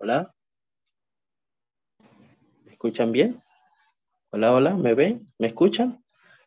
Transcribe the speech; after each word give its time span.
Hola. 0.00 0.32
¿Me 2.64 2.70
escuchan 2.70 3.10
bien? 3.10 3.42
Hola, 4.30 4.54
hola, 4.54 4.74
¿me 4.74 4.94
ven? 4.94 5.32
¿Me 5.38 5.48
escuchan? 5.48 6.04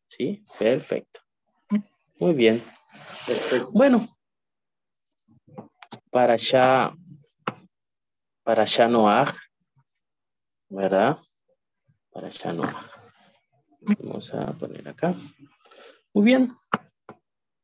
Sí, 0.08 0.46
perfecto. 0.58 1.20
Muy 2.18 2.34
bien. 2.34 2.64
Bueno, 3.74 4.08
para 6.10 6.34
allá, 6.34 6.96
para 8.44 8.64
allá 8.64 8.88
Noah, 8.88 9.36
¿verdad? 10.70 11.18
Para 12.10 12.28
allá 12.28 12.54
Noah. 12.54 12.90
Vamos 14.00 14.34
a 14.34 14.54
poner 14.54 14.88
acá. 14.88 15.14
Muy 16.14 16.24
bien. 16.24 16.56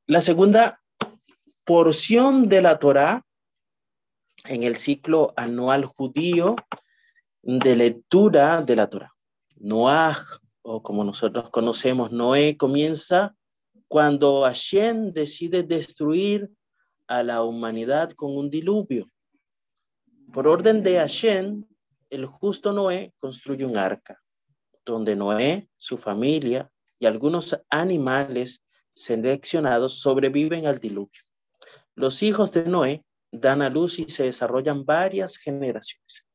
La 0.06 0.20
segunda 0.20 0.82
porción 1.64 2.50
de 2.50 2.62
la 2.62 2.78
Torá 2.78 3.27
en 4.46 4.64
el 4.64 4.76
ciclo 4.76 5.34
anual 5.36 5.86
judío 5.86 6.56
de 7.42 7.76
lectura 7.76 8.62
de 8.62 8.76
la 8.76 8.90
Torá. 8.90 9.14
Noah, 9.58 10.18
o 10.62 10.84
como 10.84 11.04
nosotros 11.04 11.50
conocemos, 11.50 12.12
Noé, 12.12 12.58
comienza 12.58 13.36
cuando 13.88 14.42
Hashem 14.42 15.14
decide 15.14 15.64
destruir 15.64 16.52
a 17.08 17.24
la 17.24 17.44
humanidad 17.44 18.12
con 18.12 18.36
un 18.36 18.50
diluvio. 18.50 19.10
Por 20.32 20.48
orden 20.48 20.84
de 20.84 20.98
Hashem, 20.98 21.64
el 22.10 22.26
justo 22.26 22.74
Noé 22.74 23.14
construye 23.18 23.66
un 23.66 23.78
arca, 23.78 24.22
donde 24.86 25.16
Noé, 25.16 25.70
su 25.78 25.98
familia 25.98 26.70
y 27.00 27.06
algunos 27.06 27.58
animales 27.70 28.64
seleccionados 28.94 30.00
sobreviven 30.00 30.66
al 30.66 30.80
diluvio. 30.80 31.22
Los 31.96 32.24
hijos 32.24 32.52
de 32.52 32.66
Noé 32.66 33.06
dan 33.32 33.62
a 33.62 33.70
luz 33.70 34.00
y 34.00 34.10
se 34.10 34.24
desarrollan 34.24 34.86
varias 34.86 35.38
generaciones. 35.38 36.26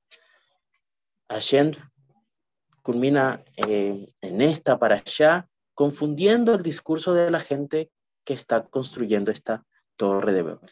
Hashem 1.29 1.73
culmina 2.83 3.43
eh, 3.57 4.07
en 4.21 4.43
esta 4.43 4.79
para 4.79 4.97
allá, 4.97 5.49
confundiendo 5.75 6.55
el 6.55 6.63
discurso 6.63 7.15
de 7.15 7.31
la 7.31 7.41
gente 7.41 7.91
que 8.25 8.35
está 8.35 8.65
construyendo 8.65 9.31
esta 9.31 9.65
torre 9.97 10.33
de 10.33 10.43
Babel. 10.43 10.71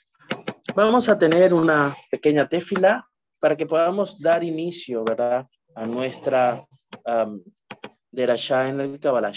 Vamos 0.74 1.08
a 1.08 1.18
tener 1.18 1.54
una 1.54 1.96
pequeña 2.10 2.48
tefila 2.48 3.08
para 3.40 3.56
que 3.56 3.66
podamos 3.66 4.20
dar 4.20 4.44
inicio, 4.44 5.02
¿verdad? 5.04 5.46
A 5.74 5.86
nuestra 5.86 6.64
um, 7.06 7.42
allá 8.12 8.68
en 8.68 8.80
el 8.80 9.00
Kabbalah 9.00 9.32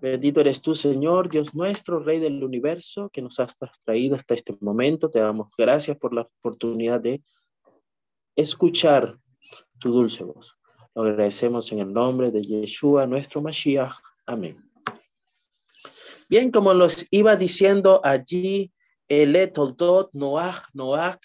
Bendito 0.00 0.40
eres 0.40 0.60
tú, 0.60 0.74
Señor, 0.74 1.28
Dios 1.28 1.54
nuestro, 1.54 2.00
Rey 2.00 2.18
del 2.18 2.42
universo, 2.42 3.08
que 3.08 3.22
nos 3.22 3.38
has 3.38 3.56
traído 3.84 4.16
hasta 4.16 4.34
este 4.34 4.56
momento. 4.60 5.10
Te 5.10 5.20
damos 5.20 5.48
gracias 5.56 5.96
por 5.96 6.12
la 6.12 6.22
oportunidad 6.22 7.00
de 7.00 7.22
escuchar 8.34 9.18
tu 9.78 9.92
dulce 9.92 10.24
voz. 10.24 10.56
Lo 10.94 11.02
agradecemos 11.02 11.70
en 11.72 11.80
el 11.80 11.92
nombre 11.92 12.30
de 12.30 12.42
Yeshua, 12.42 13.06
nuestro 13.06 13.40
Mashiach. 13.40 13.94
Amén. 14.26 14.62
Bien, 16.28 16.50
como 16.50 16.74
los 16.74 17.06
iba 17.10 17.36
diciendo 17.36 18.00
allí, 18.02 18.72
el 19.08 19.52
Toldot 19.52 20.10
Noach 20.12 20.64
Noach 20.72 21.20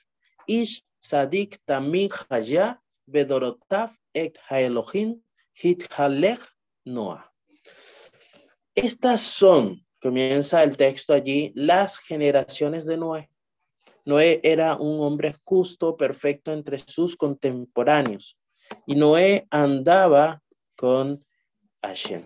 Ish 0.45 0.84
Sadik 1.00 1.59
Tamim 1.66 2.09
Haya 2.30 2.80
Bedorotav 3.08 3.89
Et 4.14 4.38
Haelohim 4.49 5.22
Hit 5.54 5.88
Halech 5.98 6.42
Noah. 6.86 7.30
Estas 8.76 9.21
son, 9.21 9.86
comienza 10.02 10.64
el 10.64 10.77
texto 10.77 11.14
allí, 11.14 11.52
las 11.55 11.98
generaciones 11.98 12.86
de 12.86 12.98
Noé. 12.98 13.30
Noé 14.05 14.39
era 14.43 14.76
un 14.76 15.02
hombre 15.02 15.36
justo, 15.43 15.98
perfecto 15.98 16.54
entre 16.54 16.80
sus 16.80 17.17
contemporáneos. 17.17 18.37
Y 18.87 18.95
Noé 18.95 19.45
andaba 19.49 20.42
con 20.77 21.23
Hashem. 21.83 22.23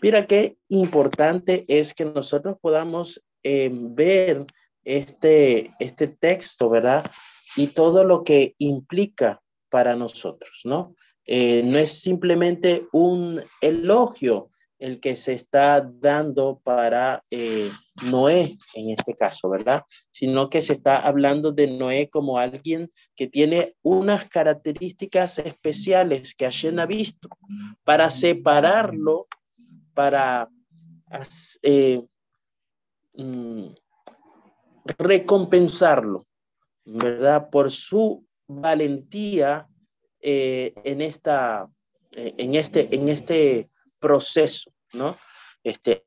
Mira 0.00 0.26
qué 0.26 0.56
importante 0.68 1.64
es 1.68 1.92
que 1.92 2.06
nosotros 2.06 2.56
podamos 2.60 3.22
eh, 3.42 3.70
ver 3.72 4.46
este, 4.84 5.74
este 5.78 6.08
texto, 6.08 6.70
¿verdad? 6.70 7.04
Y 7.56 7.68
todo 7.68 8.04
lo 8.04 8.24
que 8.24 8.54
implica 8.58 9.42
para 9.68 9.94
nosotros, 9.94 10.62
¿no? 10.64 10.94
Eh, 11.26 11.62
no 11.64 11.78
es 11.78 12.00
simplemente 12.00 12.88
un 12.92 13.40
elogio 13.60 14.50
el 14.82 14.98
que 14.98 15.14
se 15.14 15.32
está 15.32 15.80
dando 15.80 16.60
para 16.64 17.24
eh, 17.30 17.70
Noé 18.04 18.58
en 18.74 18.90
este 18.90 19.14
caso, 19.14 19.48
¿verdad? 19.48 19.84
Sino 20.10 20.50
que 20.50 20.60
se 20.60 20.72
está 20.72 21.06
hablando 21.06 21.52
de 21.52 21.68
Noé 21.68 22.10
como 22.10 22.36
alguien 22.36 22.90
que 23.14 23.28
tiene 23.28 23.76
unas 23.82 24.28
características 24.28 25.38
especiales 25.38 26.34
que 26.34 26.46
Hashem 26.46 26.80
ha 26.80 26.86
visto 26.86 27.28
para 27.84 28.10
separarlo, 28.10 29.28
para 29.94 30.48
eh, 31.62 32.02
mm, 33.14 33.66
recompensarlo, 34.98 36.26
¿verdad? 36.84 37.50
Por 37.50 37.70
su 37.70 38.26
valentía 38.48 39.68
eh, 40.18 40.72
en, 40.82 41.02
esta, 41.02 41.70
en, 42.10 42.56
este, 42.56 42.92
en 42.92 43.08
este 43.08 43.70
proceso, 44.00 44.71
¿no? 44.92 45.16
Este, 45.62 46.04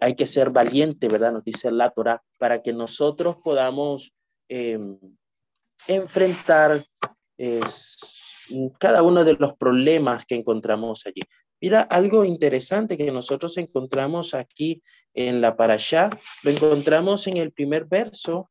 hay 0.00 0.14
que 0.14 0.26
ser 0.26 0.50
valiente, 0.50 1.08
¿verdad? 1.08 1.32
Nos 1.32 1.44
dice 1.44 1.70
la 1.70 1.90
Torah, 1.90 2.22
para 2.38 2.62
que 2.62 2.72
nosotros 2.72 3.36
podamos 3.42 4.12
em, 4.48 4.98
enfrentar 5.86 6.84
cada 8.78 9.02
uno 9.02 9.24
de 9.24 9.34
los 9.34 9.54
problemas 9.54 10.24
que 10.24 10.34
encontramos 10.34 11.06
allí. 11.06 11.22
Mira, 11.60 11.82
algo 11.82 12.24
interesante 12.24 12.96
que 12.96 13.10
nosotros 13.10 13.56
encontramos 13.58 14.34
aquí 14.34 14.82
en 15.12 15.40
la 15.40 15.56
parasha, 15.56 16.10
lo 16.44 16.50
encontramos 16.50 17.26
en 17.26 17.36
el 17.36 17.52
primer 17.52 17.86
verso 17.86 18.50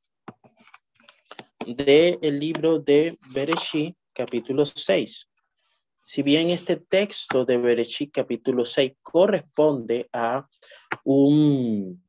del 1.65 2.39
libro 2.39 2.79
de 2.79 3.17
Bereshit, 3.33 3.95
capítulo 4.13 4.65
6. 4.65 5.29
Si 6.09 6.23
bien 6.23 6.49
este 6.51 6.77
texto 6.77 7.43
de 7.43 7.57
Bereshit 7.57 8.13
capítulo 8.13 8.63
6 8.63 8.93
corresponde 9.03 10.07
a 10.13 10.47
un 11.03 12.01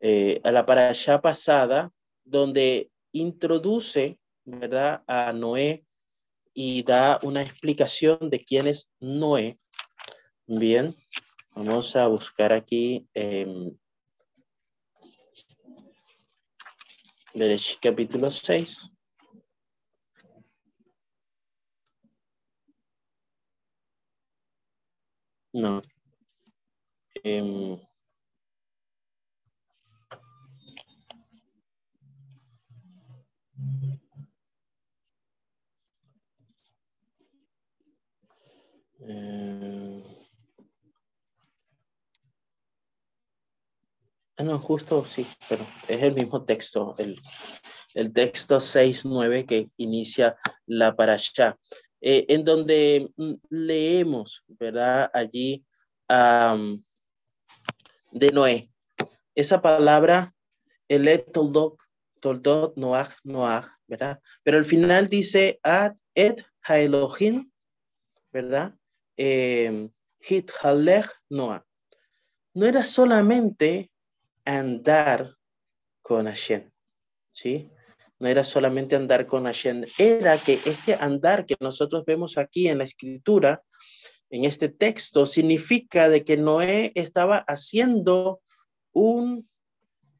eh, 0.00 0.40
a 0.42 0.50
la 0.50 0.66
parasha 0.66 1.20
pasada 1.20 1.92
donde 2.24 2.90
introduce, 3.12 4.18
¿verdad?, 4.44 5.04
a 5.06 5.32
Noé 5.32 5.86
y 6.52 6.82
da 6.82 7.20
una 7.22 7.42
explicación 7.42 8.28
de 8.28 8.42
quién 8.42 8.66
es 8.66 8.90
Noé. 8.98 9.56
Bien, 10.44 10.92
vamos 11.54 11.94
a 11.94 12.08
buscar 12.08 12.52
aquí 12.52 13.06
eh, 13.14 13.70
capítulo 17.80 18.32
6. 18.32 18.93
No. 25.54 25.80
Eh, 27.22 27.78
ah, 44.36 44.42
no, 44.42 44.58
justo 44.58 45.04
sí, 45.04 45.24
pero 45.48 45.64
es 45.86 46.02
el 46.02 46.14
mismo 46.14 46.44
texto, 46.44 46.94
el, 46.98 47.20
el 47.94 48.12
texto 48.12 48.58
6.9 48.58 49.46
que 49.46 49.70
inicia 49.76 50.36
la 50.66 50.96
parasha. 50.96 51.56
Eh, 52.06 52.26
en 52.28 52.44
donde 52.44 53.10
mm, 53.16 53.32
leemos, 53.48 54.44
¿verdad? 54.46 55.10
Allí 55.14 55.64
de 58.12 58.30
Noé. 58.30 58.70
Esa 59.34 59.62
palabra, 59.62 60.34
el 60.86 61.24
toldot, 61.32 61.80
toldot, 62.20 62.76
noach, 62.76 63.14
noach, 63.24 63.68
¿verdad? 63.86 64.20
Pero 64.42 64.58
al 64.58 64.66
final 64.66 65.08
dice 65.08 65.58
ad 65.62 65.96
et 66.14 66.44
haelohim, 66.60 67.50
¿verdad? 68.30 68.74
Eh, 69.16 69.88
hit 70.20 70.50
halech 70.62 71.08
noah. 71.30 71.64
No 72.52 72.66
era 72.66 72.84
solamente 72.84 73.90
andar 74.44 75.34
con 76.02 76.26
Hashem, 76.26 76.70
¿sí? 77.32 77.70
No 78.18 78.28
era 78.28 78.44
solamente 78.44 78.96
andar 78.96 79.26
con 79.26 79.44
Hashem, 79.44 79.84
era 79.98 80.38
que 80.38 80.54
este 80.64 80.94
andar 80.94 81.46
que 81.46 81.56
nosotros 81.60 82.04
vemos 82.04 82.38
aquí 82.38 82.68
en 82.68 82.78
la 82.78 82.84
escritura, 82.84 83.62
en 84.30 84.44
este 84.44 84.68
texto, 84.68 85.26
significa 85.26 86.08
de 86.08 86.24
que 86.24 86.36
Noé 86.36 86.92
estaba 86.94 87.38
haciendo 87.46 88.40
un 88.92 89.48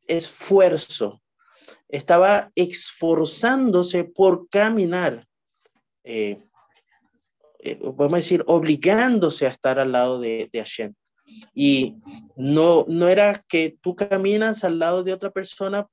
esfuerzo 0.06 1.22
estaba 1.88 2.50
esforzándose 2.56 4.04
por 4.04 4.48
caminar, 4.48 5.26
eh, 6.02 6.42
eh, 7.60 7.76
podemos 7.76 8.18
decir, 8.18 8.42
obligándose 8.46 9.46
a 9.46 9.50
estar 9.50 9.78
al 9.78 9.92
lado 9.92 10.18
de, 10.18 10.50
de 10.52 10.58
Hashem. 10.58 10.94
Y 11.54 11.94
no, 12.36 12.84
no 12.88 13.08
era 13.08 13.42
que 13.48 13.78
tú 13.80 13.94
caminas 13.94 14.64
al 14.64 14.78
lado 14.78 15.04
de 15.04 15.12
otra 15.12 15.30
persona 15.30 15.86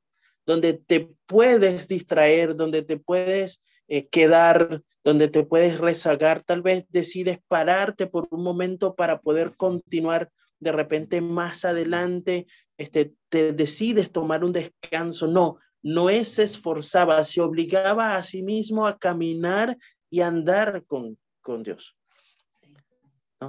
donde 0.45 0.73
te 0.73 1.09
puedes 1.25 1.87
distraer, 1.87 2.55
donde 2.55 2.81
te 2.81 2.97
puedes 2.97 3.61
eh, 3.87 4.07
quedar, 4.07 4.81
donde 5.03 5.27
te 5.27 5.43
puedes 5.43 5.79
rezagar, 5.79 6.43
tal 6.43 6.61
vez 6.61 6.85
decides 6.89 7.39
pararte 7.47 8.07
por 8.07 8.27
un 8.31 8.43
momento 8.43 8.95
para 8.95 9.19
poder 9.21 9.55
continuar 9.55 10.31
de 10.59 10.71
repente 10.71 11.21
más 11.21 11.65
adelante, 11.65 12.47
este, 12.77 13.13
te 13.29 13.51
decides 13.51 14.11
tomar 14.11 14.43
un 14.43 14.53
descanso. 14.53 15.27
No, 15.27 15.57
no 15.81 16.07
se 16.23 16.43
esforzaba, 16.43 17.23
se 17.23 17.41
obligaba 17.41 18.15
a 18.15 18.23
sí 18.23 18.43
mismo 18.43 18.87
a 18.87 18.97
caminar 18.97 19.77
y 20.09 20.21
andar 20.21 20.85
con, 20.85 21.17
con 21.41 21.63
Dios. 21.63 21.97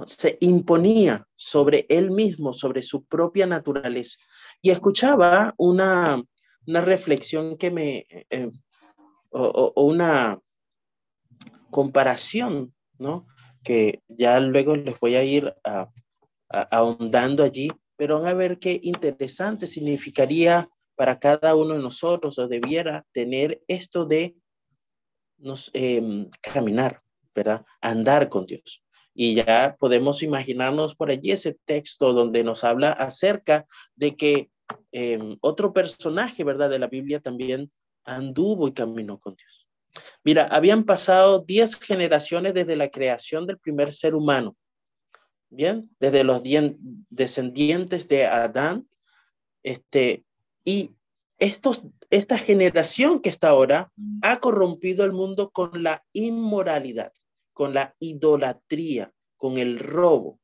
Se 0.07 0.37
imponía 0.41 1.27
sobre 1.35 1.85
él 1.87 2.09
mismo, 2.09 2.51
sobre 2.51 2.81
su 2.81 3.05
propia 3.05 3.45
naturaleza. 3.45 4.17
Y 4.59 4.71
escuchaba 4.71 5.53
una, 5.57 6.23
una 6.67 6.81
reflexión 6.81 7.57
que 7.57 7.71
me, 7.71 8.05
eh, 8.09 8.51
o, 9.31 9.73
una 9.83 10.39
comparación, 11.69 12.73
¿no? 12.97 13.27
Que 13.63 14.03
ya 14.07 14.39
luego 14.39 14.75
les 14.75 14.99
voy 14.99 15.15
a 15.15 15.23
ir 15.23 15.53
ahondando 16.49 17.43
allí, 17.43 17.71
pero 17.95 18.19
van 18.21 18.27
a 18.27 18.33
ver 18.33 18.59
qué 18.59 18.79
interesante 18.83 19.65
significaría 19.65 20.69
para 20.95 21.19
cada 21.19 21.55
uno 21.55 21.73
de 21.73 21.81
nosotros 21.81 22.37
o 22.37 22.47
debiera 22.47 23.05
tener 23.11 23.63
esto 23.67 24.05
de 24.05 24.35
nos, 25.37 25.71
em, 25.73 26.29
caminar, 26.41 27.01
¿verdad? 27.33 27.65
Andar 27.81 28.29
con 28.29 28.45
Dios. 28.45 28.83
Y 29.15 29.35
ya 29.35 29.75
podemos 29.79 30.23
imaginarnos 30.23 30.95
por 30.95 31.11
allí 31.11 31.31
ese 31.31 31.57
texto 31.65 32.13
donde 32.13 32.43
nos 32.43 32.63
habla 32.63 32.91
acerca 32.91 33.65
de 33.95 34.15
que 34.15 34.49
em, 34.91 35.37
otro 35.41 35.73
personaje, 35.73 36.43
¿verdad? 36.43 36.69
De 36.69 36.79
la 36.79 36.87
Biblia 36.87 37.19
también 37.19 37.71
anduvo 38.05 38.67
y 38.67 38.73
caminó 38.73 39.19
con 39.19 39.35
Dios. 39.35 39.67
Mira, 40.23 40.45
habían 40.45 40.83
pasado 40.83 41.39
10 41.39 41.79
generaciones 41.79 42.53
desde 42.53 42.75
la 42.75 42.89
creación 42.89 43.45
del 43.45 43.59
primer 43.59 43.91
ser 43.91 44.15
humano. 44.15 44.55
Bien, 45.49 45.81
desde 45.99 46.23
los 46.23 46.41
descendientes 47.09 48.07
de 48.07 48.25
Adán, 48.25 48.87
este, 49.61 50.25
y 50.65 50.95
estos, 51.37 51.83
esta 52.09 52.37
generación 52.37 53.19
que 53.19 53.29
está 53.29 53.49
ahora 53.49 53.91
ha 54.21 54.39
corrompido 54.39 55.05
el 55.05 55.11
mundo 55.11 55.51
con 55.51 55.83
la 55.83 56.03
inmoralidad, 56.11 57.11
con 57.53 57.73
la 57.73 57.95
idolatría, 57.99 59.13
con 59.37 59.57
el 59.57 59.77
robo. 59.77 60.39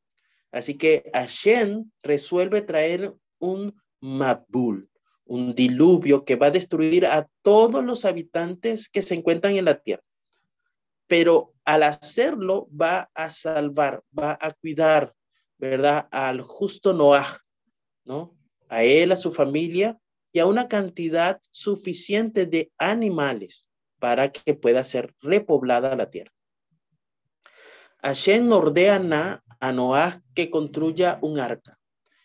Así 0.51 0.77
que 0.77 1.09
Hashem 1.13 1.89
resuelve 2.03 2.61
traer 2.61 3.13
un 3.39 3.79
Mabul, 4.01 4.89
un 5.25 5.53
diluvio 5.53 6.25
que 6.25 6.35
va 6.35 6.47
a 6.47 6.51
destruir 6.51 7.05
a 7.05 7.29
todos 7.41 7.83
los 7.83 8.05
habitantes 8.05 8.89
que 8.89 9.01
se 9.01 9.15
encuentran 9.15 9.55
en 9.55 9.65
la 9.65 9.79
tierra. 9.79 10.03
Pero 11.07 11.53
al 11.65 11.83
hacerlo 11.83 12.67
va 12.69 13.09
a 13.13 13.29
salvar, 13.29 14.03
va 14.17 14.37
a 14.39 14.51
cuidar, 14.53 15.13
¿verdad? 15.57 16.07
Al 16.11 16.41
justo 16.41 16.93
Noah, 16.93 17.37
¿no? 18.05 18.35
A 18.69 18.83
él, 18.83 19.11
a 19.11 19.15
su 19.15 19.31
familia 19.31 19.99
y 20.31 20.39
a 20.39 20.45
una 20.45 20.67
cantidad 20.67 21.39
suficiente 21.51 22.45
de 22.45 22.71
animales 22.77 23.67
para 23.99 24.31
que 24.31 24.53
pueda 24.53 24.83
ser 24.83 25.13
repoblada 25.21 25.95
la 25.95 26.09
tierra. 26.09 26.31
Hashem 28.01 28.51
ordena 28.51 29.43
a 29.59 29.71
Noah 29.71 30.21
que 30.33 30.49
construya 30.49 31.19
un 31.21 31.39
arca. 31.39 31.78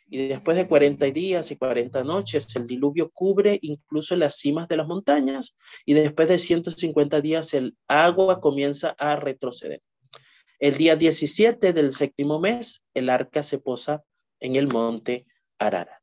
Y 0.08 0.28
después 0.28 0.56
de 0.56 0.68
40 0.68 1.06
días 1.06 1.50
y 1.50 1.56
40 1.56 2.04
noches, 2.04 2.54
el 2.56 2.66
diluvio 2.66 3.10
cubre 3.10 3.58
incluso 3.62 4.14
las 4.16 4.36
cimas 4.36 4.68
de 4.68 4.76
las 4.76 4.86
montañas. 4.86 5.56
Y 5.86 5.94
después 5.94 6.28
de 6.28 6.38
150 6.38 7.20
días, 7.20 7.54
el 7.54 7.76
agua 7.88 8.40
comienza 8.40 8.94
a 8.98 9.16
retroceder. 9.16 9.80
El 10.58 10.76
día 10.76 10.96
17 10.96 11.72
del 11.72 11.92
séptimo 11.92 12.38
mes, 12.38 12.84
el 12.94 13.10
arca 13.10 13.42
se 13.42 13.58
posa 13.58 14.04
en 14.40 14.56
el 14.56 14.68
monte 14.68 15.26
Ararat. 15.58 16.00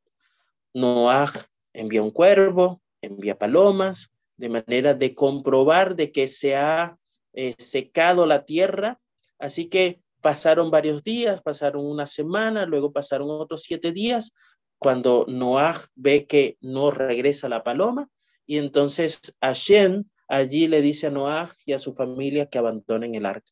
Noah 0.74 1.32
envía 1.74 2.02
un 2.02 2.12
cuervo, 2.12 2.82
envía 3.02 3.38
palomas, 3.38 4.12
de 4.38 4.50
manera 4.50 4.94
de 4.94 5.14
comprobar 5.14 5.96
de 5.96 6.12
que 6.12 6.28
se 6.28 6.56
ha 6.56 6.98
eh, 7.34 7.54
secado 7.60 8.26
la 8.26 8.46
tierra. 8.46 9.00
Así 9.40 9.70
que 9.70 10.02
pasaron 10.22 10.72
varios 10.72 11.04
días, 11.04 11.42
pasaron 11.42 11.86
una 11.86 12.08
semana, 12.08 12.66
luego 12.66 12.94
pasaron 12.94 13.30
otros 13.30 13.64
siete 13.64 13.92
días, 13.92 14.34
cuando 14.78 15.26
Noah 15.28 15.76
ve 15.96 16.26
que 16.26 16.58
no 16.62 16.92
regresa 16.92 17.50
la 17.50 17.64
paloma, 17.64 18.10
y 18.46 18.58
entonces 18.58 19.36
Hashem 19.42 20.06
allí 20.28 20.68
le 20.68 20.82
dice 20.82 21.08
a 21.08 21.12
Noah 21.12 21.52
y 21.66 21.74
a 21.74 21.80
su 21.80 21.94
familia 21.94 22.46
que 22.46 22.58
abandonen 22.58 23.16
el 23.16 23.26
arca. 23.26 23.52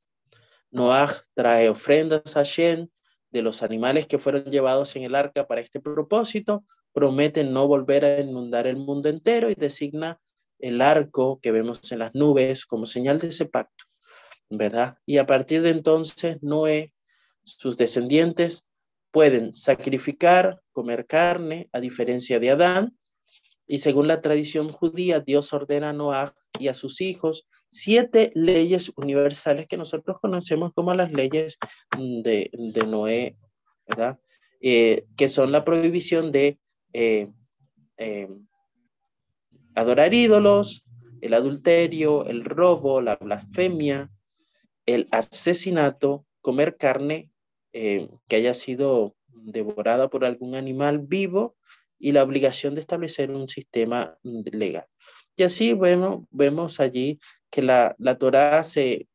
Noah 0.71 1.09
trae 1.35 1.69
ofrendas 1.69 2.37
a 2.37 2.39
Hashem 2.39 2.87
de 3.31 3.41
los 3.41 3.63
animales 3.63 4.07
que 4.07 4.17
fueron 4.17 4.45
llevados 4.45 4.95
en 4.95 5.03
el 5.03 5.15
arca 5.15 5.47
para 5.47 5.61
este 5.61 5.79
propósito, 5.79 6.63
promete 6.93 7.43
no 7.43 7.67
volver 7.67 8.05
a 8.05 8.19
inundar 8.21 8.65
el 8.65 8.77
mundo 8.77 9.09
entero 9.09 9.49
y 9.49 9.55
designa 9.55 10.19
el 10.57 10.81
arco 10.81 11.39
que 11.41 11.51
vemos 11.51 11.91
en 11.91 11.99
las 11.99 12.13
nubes 12.15 12.65
como 12.65 12.85
señal 12.85 13.19
de 13.19 13.27
ese 13.27 13.45
pacto, 13.45 13.85
¿verdad? 14.49 14.97
Y 15.05 15.17
a 15.17 15.25
partir 15.25 15.61
de 15.61 15.69
entonces 15.71 16.37
Noé, 16.41 16.93
sus 17.43 17.77
descendientes 17.77 18.65
pueden 19.11 19.53
sacrificar, 19.53 20.61
comer 20.71 21.05
carne, 21.07 21.69
a 21.71 21.79
diferencia 21.79 22.39
de 22.39 22.51
Adán, 22.51 22.97
y 23.67 23.79
según 23.79 24.07
la 24.07 24.21
tradición 24.21 24.69
judía, 24.69 25.19
Dios 25.19 25.53
ordena 25.53 25.89
a 25.89 25.93
Noé 25.93 26.31
y 26.59 26.69
a 26.69 26.73
sus 26.73 27.01
hijos 27.01 27.47
siete 27.69 28.31
leyes 28.33 28.91
universales 28.95 29.67
que 29.67 29.77
nosotros 29.77 30.17
conocemos 30.19 30.73
como 30.73 30.93
las 30.95 31.11
leyes 31.11 31.57
de, 31.97 32.49
Noé, 32.87 33.37
¿verdad? 33.87 34.19
Eh, 34.59 35.05
que 35.15 35.29
son 35.29 35.51
la 35.51 35.63
prohibición 35.63 36.31
de 36.31 36.59
eh, 36.93 37.31
eh, 37.97 38.27
adorar 39.75 40.15
ídolos, 40.15 40.83
el 41.21 41.35
adulterio, 41.35 42.25
el 42.25 42.43
robo, 42.43 43.01
la 43.01 43.17
blasfemia, 43.17 44.09
el 44.95 45.07
asesinato, 45.11 46.25
comer 46.41 46.77
carne 46.77 47.29
eh, 47.73 48.09
que 48.27 48.37
haya 48.37 48.53
sido 48.53 49.15
devorada 49.27 50.09
por 50.09 50.25
algún 50.25 50.55
animal 50.55 50.99
vivo 50.99 51.55
y 51.99 52.11
la 52.11 52.23
obligación 52.23 52.75
de 52.75 52.81
establecer 52.81 53.29
un 53.31 53.47
sistema 53.49 54.17
legal. 54.23 54.85
Y 55.35 55.43
así 55.43 55.73
vemos 56.31 56.79
allí 56.79 57.19
que 57.49 57.61
la, 57.61 57.95
la 57.99 58.17
Torah 58.17 58.63
se, 58.63 59.07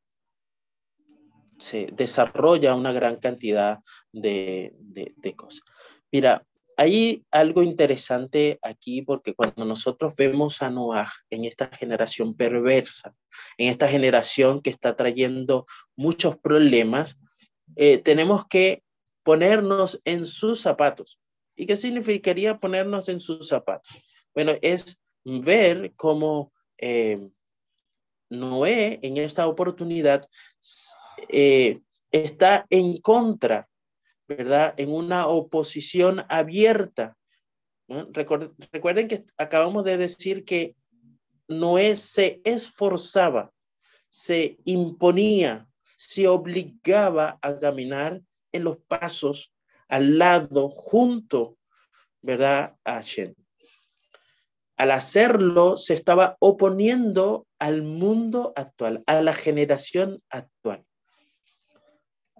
se 1.58 1.88
desarrolla 1.92 2.74
una 2.74 2.92
gran 2.92 3.16
cantidad 3.16 3.80
de, 4.12 4.74
de, 4.78 5.12
de 5.16 5.34
cosas. 5.34 5.62
Mira, 6.12 6.46
hay 6.76 7.24
algo 7.30 7.62
interesante 7.62 8.58
aquí 8.62 9.02
porque 9.02 9.34
cuando 9.34 9.64
nosotros 9.64 10.14
vemos 10.16 10.62
a 10.62 10.70
Noah 10.70 11.10
en 11.30 11.44
esta 11.44 11.68
generación 11.68 12.34
perversa, 12.34 13.14
en 13.58 13.68
esta 13.68 13.88
generación 13.88 14.60
que 14.60 14.70
está 14.70 14.96
trayendo 14.96 15.66
muchos 15.96 16.38
problemas, 16.38 17.18
eh, 17.76 17.98
tenemos 17.98 18.46
que 18.46 18.82
ponernos 19.22 20.00
en 20.04 20.24
sus 20.24 20.60
zapatos. 20.60 21.20
¿Y 21.56 21.66
qué 21.66 21.76
significaría 21.76 22.58
ponernos 22.58 23.08
en 23.08 23.20
sus 23.20 23.48
zapatos? 23.48 23.92
Bueno, 24.34 24.52
es 24.60 25.00
ver 25.24 25.92
cómo 25.96 26.52
eh, 26.78 27.28
Noé 28.30 28.98
en 29.02 29.16
esta 29.16 29.46
oportunidad 29.46 30.28
eh, 31.28 31.80
está 32.10 32.66
en 32.70 33.00
contra 33.00 33.68
¿verdad? 34.28 34.74
En 34.76 34.90
una 34.90 35.26
oposición 35.26 36.24
abierta. 36.28 37.16
Recuerden, 37.88 39.08
que 39.08 39.24
acabamos 39.36 39.84
de 39.84 39.96
decir 39.96 40.44
que 40.44 40.74
Noé 41.48 41.96
se 41.96 42.40
esforzaba, 42.44 43.52
se 44.08 44.58
imponía, 44.64 45.68
se 45.96 46.26
obligaba 46.26 47.38
a 47.42 47.58
caminar 47.58 48.22
en 48.52 48.64
los 48.64 48.78
pasos 48.78 49.52
al 49.88 50.18
lado, 50.18 50.70
junto, 50.70 51.58
¿verdad? 52.22 52.76
A 52.84 53.02
Shen. 53.02 53.36
Al 54.76 54.90
hacerlo, 54.90 55.76
se 55.76 55.94
estaba 55.94 56.36
oponiendo 56.40 57.46
al 57.58 57.82
mundo 57.82 58.52
actual, 58.56 59.04
a 59.06 59.20
la 59.20 59.34
generación 59.34 60.22
actual 60.30 60.84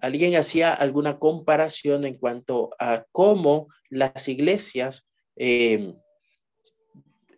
alguien 0.05 0.35
hacía 0.35 0.71
alguna 0.71 1.17
comparación 1.17 2.05
en 2.05 2.17
cuanto 2.17 2.69
a 2.77 3.05
cómo 3.11 3.69
las 3.89 4.27
iglesias 4.27 5.07
eh, 5.35 5.95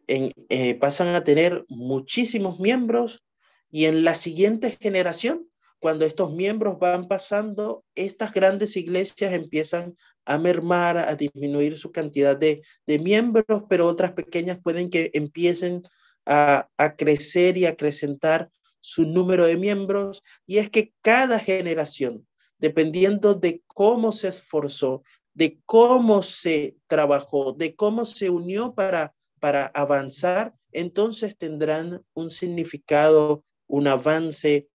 eh, 0.07 0.75
pasan 0.75 1.15
a 1.15 1.23
tener 1.23 1.65
muchísimos 1.69 2.59
miembros 2.59 3.23
y 3.71 3.85
en 3.85 4.03
la 4.03 4.15
siguiente 4.15 4.77
generación, 4.81 5.47
cuando 5.79 6.03
estos 6.03 6.33
miembros 6.33 6.77
van 6.77 7.07
pasando, 7.07 7.85
estas 7.95 8.33
grandes 8.33 8.75
iglesias 8.75 9.33
empiezan 9.33 9.95
a 10.25 10.37
mermar, 10.37 10.97
a 10.97 11.15
disminuir 11.15 11.77
su 11.77 11.93
cantidad 11.93 12.35
de, 12.35 12.63
miembros, 12.85 13.63
pero 13.69 13.87
otras 13.87 14.11
pequeñas 14.11 14.59
pueden 14.61 14.89
que 14.89 15.09
empiecen 15.13 15.83
a, 16.25 16.67
a 16.77 16.95
crecer 16.97 17.55
y 17.55 17.65
acrecentar 17.65 18.49
su 18.81 19.05
número 19.05 19.45
de 19.45 19.55
miembros. 19.55 20.21
Y 20.45 20.57
es 20.57 20.69
que 20.69 20.93
cada 21.01 21.39
generación, 21.39 22.27
dependiendo 22.57 23.33
de 23.35 23.61
cómo 23.67 24.11
se 24.11 24.29
esforzó, 24.29 25.03
de 25.33 25.59
cómo 25.65 26.23
se 26.23 26.77
trabajó, 26.87 27.53
de 27.53 27.75
cómo 27.75 28.05
se 28.05 28.29
unió 28.29 28.73
para, 28.73 29.13
para 29.39 29.67
avanzar, 29.67 30.55
entonces 30.71 31.37
tendrán 31.37 32.03
un 32.13 32.29
significado, 32.29 33.43
un 33.67 33.87
avance, 33.87 34.67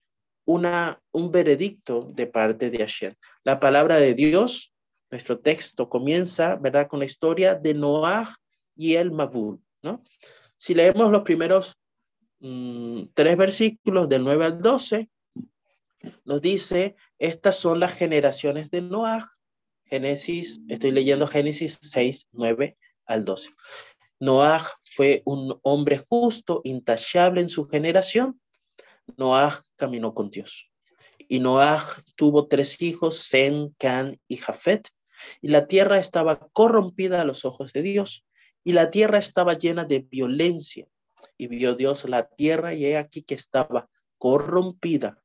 una, 0.44 1.00
un 1.12 1.30
veredicto 1.30 2.08
de 2.12 2.26
parte 2.26 2.70
de 2.70 2.78
Hashem. 2.78 3.14
La 3.44 3.58
palabra 3.60 3.96
de 3.96 4.14
Dios 4.14 4.72
nuestro 5.12 5.38
texto 5.38 5.88
comienza, 5.88 6.56
¿verdad?, 6.56 6.88
con 6.88 6.98
la 6.98 7.04
historia 7.04 7.54
de 7.54 7.74
Noah 7.74 8.34
y 8.74 8.94
el 8.94 9.12
Mabul, 9.12 9.60
¿no? 9.82 10.02
Si 10.56 10.74
leemos 10.74 11.12
los 11.12 11.22
primeros 11.22 11.76
mm, 12.40 13.04
tres 13.12 13.36
versículos 13.36 14.08
del 14.08 14.24
9 14.24 14.44
al 14.44 14.60
12, 14.60 15.10
nos 16.24 16.40
dice, 16.40 16.96
estas 17.18 17.56
son 17.56 17.80
las 17.80 17.94
generaciones 17.94 18.70
de 18.70 18.82
Noah. 18.82 19.30
Génesis, 19.84 20.60
estoy 20.68 20.90
leyendo 20.90 21.26
Génesis 21.26 21.78
6, 21.82 22.28
9 22.32 22.76
al 23.06 23.24
12. 23.24 23.50
Noah 24.20 24.62
fue 24.84 25.22
un 25.24 25.58
hombre 25.62 25.98
justo, 25.98 26.60
intachable 26.64 27.40
en 27.40 27.48
su 27.48 27.66
generación. 27.66 28.40
Noah 29.16 29.60
caminó 29.76 30.14
con 30.14 30.30
Dios. 30.30 30.70
Y 31.28 31.40
Noah 31.40 31.82
tuvo 32.16 32.46
tres 32.46 32.80
hijos, 32.82 33.28
Zen, 33.28 33.74
Can 33.78 34.18
y 34.28 34.36
Jafet. 34.36 34.88
Y 35.40 35.48
la 35.48 35.66
tierra 35.66 35.98
estaba 35.98 36.48
corrompida 36.52 37.20
a 37.20 37.24
los 37.24 37.44
ojos 37.44 37.72
de 37.72 37.82
Dios, 37.82 38.26
y 38.64 38.72
la 38.72 38.90
tierra 38.90 39.18
estaba 39.18 39.54
llena 39.54 39.84
de 39.84 40.00
violencia. 40.00 40.86
Y 41.36 41.46
vio 41.46 41.74
Dios 41.74 42.08
la 42.08 42.28
tierra, 42.28 42.74
y 42.74 42.86
he 42.86 42.96
aquí 42.96 43.22
que 43.22 43.34
estaba 43.34 43.88
corrompida, 44.18 45.21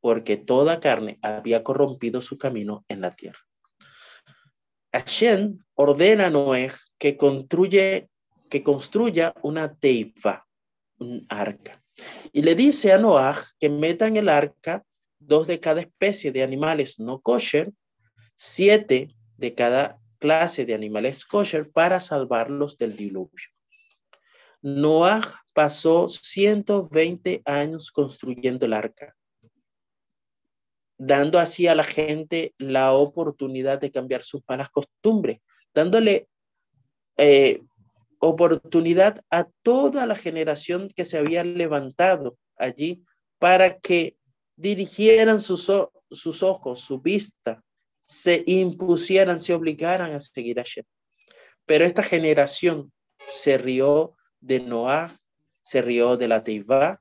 porque 0.00 0.36
toda 0.36 0.80
carne 0.80 1.18
había 1.22 1.62
corrompido 1.62 2.20
su 2.20 2.38
camino 2.38 2.84
en 2.88 3.00
la 3.00 3.10
tierra. 3.10 3.40
Hashem 4.92 5.58
ordena 5.74 6.26
a 6.26 6.30
Noé 6.30 6.70
que, 6.98 7.16
construye, 7.16 8.08
que 8.48 8.62
construya 8.62 9.34
una 9.42 9.74
teifa, 9.74 10.46
un 10.98 11.26
arca. 11.28 11.82
Y 12.32 12.42
le 12.42 12.54
dice 12.54 12.92
a 12.92 12.98
Noé 12.98 13.34
que 13.58 13.68
meta 13.68 14.06
en 14.06 14.16
el 14.16 14.28
arca 14.28 14.84
dos 15.18 15.46
de 15.46 15.60
cada 15.60 15.80
especie 15.80 16.32
de 16.32 16.42
animales 16.42 16.98
no 16.98 17.20
kosher 17.20 17.72
siete 18.34 19.14
de 19.36 19.54
cada 19.54 20.00
clase 20.18 20.64
de 20.64 20.74
animales 20.74 21.24
kosher 21.24 21.70
para 21.70 22.00
salvarlos 22.00 22.78
del 22.78 22.96
diluvio. 22.96 23.48
Noah 24.62 25.22
pasó 25.54 26.08
120 26.08 27.42
años 27.44 27.90
construyendo 27.90 28.66
el 28.66 28.74
arca, 28.74 29.16
dando 31.02 31.38
así 31.38 31.66
a 31.66 31.74
la 31.74 31.82
gente 31.82 32.54
la 32.58 32.92
oportunidad 32.92 33.80
de 33.80 33.90
cambiar 33.90 34.22
sus 34.22 34.42
malas 34.46 34.68
costumbres, 34.68 35.38
dándole 35.72 36.28
eh, 37.16 37.62
oportunidad 38.18 39.22
a 39.30 39.48
toda 39.62 40.04
la 40.04 40.14
generación 40.14 40.92
que 40.94 41.06
se 41.06 41.16
había 41.16 41.42
levantado 41.42 42.36
allí 42.58 43.02
para 43.38 43.78
que 43.78 44.18
dirigieran 44.56 45.40
sus, 45.40 45.70
ojos, 45.70 46.80
su 46.80 47.00
vista 47.00 47.64
se 48.02 48.44
impusieran, 48.46 49.40
se 49.40 49.54
obligaran 49.54 50.12
a 50.12 50.20
seguir 50.20 50.60
a 50.60 50.64
Shem. 50.64 50.84
Pero 51.64 51.86
esta 51.86 52.02
generación 52.02 52.92
se 53.26 53.56
rió 53.56 54.16
de 54.38 54.60
Noah, 54.60 55.16
se 55.62 55.80
rió 55.80 56.18
de 56.18 56.28
la 56.28 56.44
Teivá, 56.44 57.00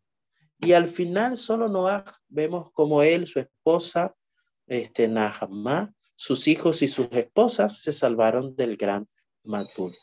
y 0.59 0.73
al 0.73 0.87
final 0.87 1.37
solo 1.37 1.69
Noah 1.69 2.05
vemos 2.27 2.71
como 2.73 3.01
él, 3.01 3.27
su 3.27 3.39
esposa, 3.39 4.15
este, 4.67 5.07
Nahamá, 5.07 5.93
sus 6.15 6.47
hijos 6.47 6.81
y 6.81 6.87
sus 6.87 7.07
esposas 7.11 7.81
se 7.81 7.91
salvaron 7.91 8.55
del 8.55 8.75
gran 8.75 9.07
Matul. 9.45 9.93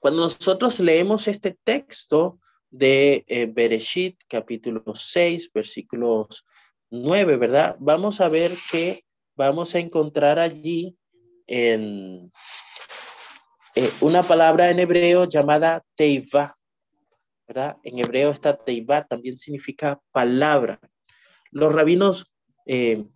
Cuando 0.00 0.22
nosotros 0.22 0.78
leemos 0.80 1.26
este 1.28 1.58
texto 1.64 2.38
de 2.70 3.24
eh, 3.26 3.46
Bereshit, 3.46 4.20
capítulo 4.28 4.94
6, 4.94 5.50
versículos 5.52 6.44
9, 6.90 7.36
¿verdad? 7.36 7.76
Vamos 7.80 8.20
a 8.20 8.28
ver 8.28 8.52
que 8.70 9.02
vamos 9.34 9.74
a 9.74 9.78
encontrar 9.78 10.38
allí 10.38 10.96
en 11.46 12.30
eh, 13.74 13.90
una 14.00 14.22
palabra 14.22 14.70
en 14.70 14.78
hebreo 14.80 15.24
llamada 15.24 15.82
teiva. 15.94 16.57
En 17.48 17.98
hebreo 17.98 18.30
esta 18.30 18.56
teiva 18.56 19.06
también 19.06 19.38
significa 19.38 20.00
palabra. 20.12 20.80
Los 21.50 21.72
rabinos, 21.72 22.30
eh, 22.66 23.06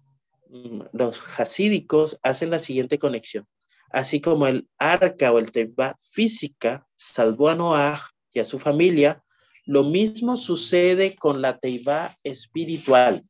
los 0.93 1.39
hasídicos, 1.39 2.19
hacen 2.23 2.51
la 2.51 2.59
siguiente 2.59 2.99
conexión. 2.99 3.47
Así 3.91 4.23
como 4.23 4.47
el 4.47 4.69
arca 4.79 5.33
o 5.33 5.39
el 5.39 5.53
teiva 5.53 5.95
física 6.01 6.87
salvó 6.97 7.51
a 7.51 7.55
Noah 7.55 8.01
y 8.33 8.41
a 8.41 8.45
su 8.45 8.59
familia, 8.59 9.23
lo 9.67 9.85
mismo 9.85 10.39
sucede 10.39 11.15
con 11.15 11.43
la 11.43 11.59
teiva 11.59 12.11
espiritual, 12.25 13.23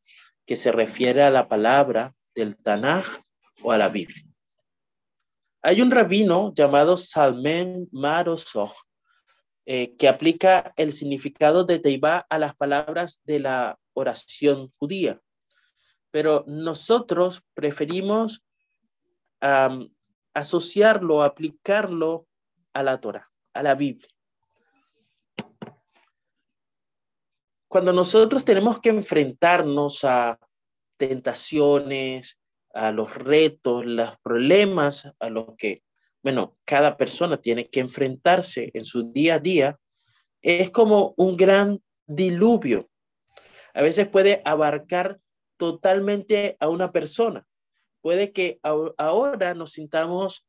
que 0.47 0.57
se 0.57 0.71
refiere 0.71 1.25
a 1.25 1.31
la 1.31 1.49
palabra 1.49 2.15
del 2.33 2.57
Tanaj 2.57 3.07
o 3.63 3.73
a 3.73 3.79
la 3.79 3.89
Biblia. 3.89 4.25
Hay 5.63 5.83
un 5.83 5.91
rabino 5.91 6.53
llamado 6.55 6.97
Salmen 6.97 7.89
Marosov 7.91 8.73
eh, 9.67 9.97
que 9.97 10.09
aplica 10.09 10.73
el 10.77 10.93
significado 10.93 11.65
de 11.65 11.79
Teibá 11.79 12.27
a 12.29 12.39
las 12.39 12.55
palabras 12.57 13.21
de 13.25 13.41
la 13.41 13.79
oración 13.95 14.73
judía. 14.79 15.21
Pero 16.11 16.45
nosotros 16.47 17.43
preferimos 17.55 18.45
asociarlo, 20.35 21.23
aplicarlo 21.23 22.29
a 22.73 22.83
la 22.83 23.01
Torah, 23.01 23.31
a 23.55 23.63
la 23.63 23.75
Biblia. 23.75 24.09
Cuando 27.69 27.93
nosotros 27.93 28.45
tenemos 28.45 28.81
que 28.81 28.91
enfrentarnos 28.91 30.05
a 30.05 30.39
tentaciones, 30.99 32.39
a 32.75 32.93
los 32.93 33.15
retos, 33.15 33.87
los 33.87 34.17
problemas 34.19 35.15
a 35.19 35.31
los 35.31 35.57
que, 35.57 35.83
bueno, 36.23 36.57
cada 36.65 36.97
persona 36.97 37.41
tiene 37.41 37.69
que 37.69 37.81
enfrentarse 37.81 38.71
en 38.75 38.85
su 38.85 39.13
día 39.13 39.35
a 39.35 39.39
día, 39.39 39.79
es 40.41 40.71
como 40.71 41.15
un 41.17 41.37
gran 41.37 41.83
diluvio. 42.07 42.89
A 43.75 43.83
veces 43.83 44.09
puede 44.09 44.43
abarcar 44.45 45.21
totalmente 45.57 46.57
a 46.61 46.69
una 46.69 46.93
persona. 46.93 47.47
Puede 48.01 48.33
que 48.33 48.61
ahora 48.63 49.55
nos 49.55 49.73
sintamos 49.73 50.47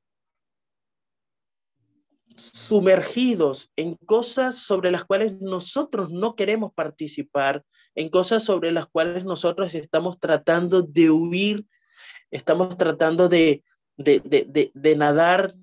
sumergidos 2.35 3.71
en 3.75 3.95
cosas 3.95 4.55
sobre 4.55 4.91
las 4.91 5.05
cuales 5.05 5.39
nosotros 5.39 6.11
no 6.11 6.35
queremos 6.35 6.73
participar, 6.73 7.63
en 7.95 8.09
cosas 8.09 8.43
sobre 8.43 8.71
las 8.71 8.87
cuales 8.87 9.23
nosotros 9.23 9.75
estamos 9.75 10.19
tratando 10.19 10.81
de 10.81 11.11
huir, 11.11 11.65
estamos 12.31 12.75
tratando 12.75 13.29
de, 13.29 13.63
de, 13.97 14.95
nadar, 14.97 15.53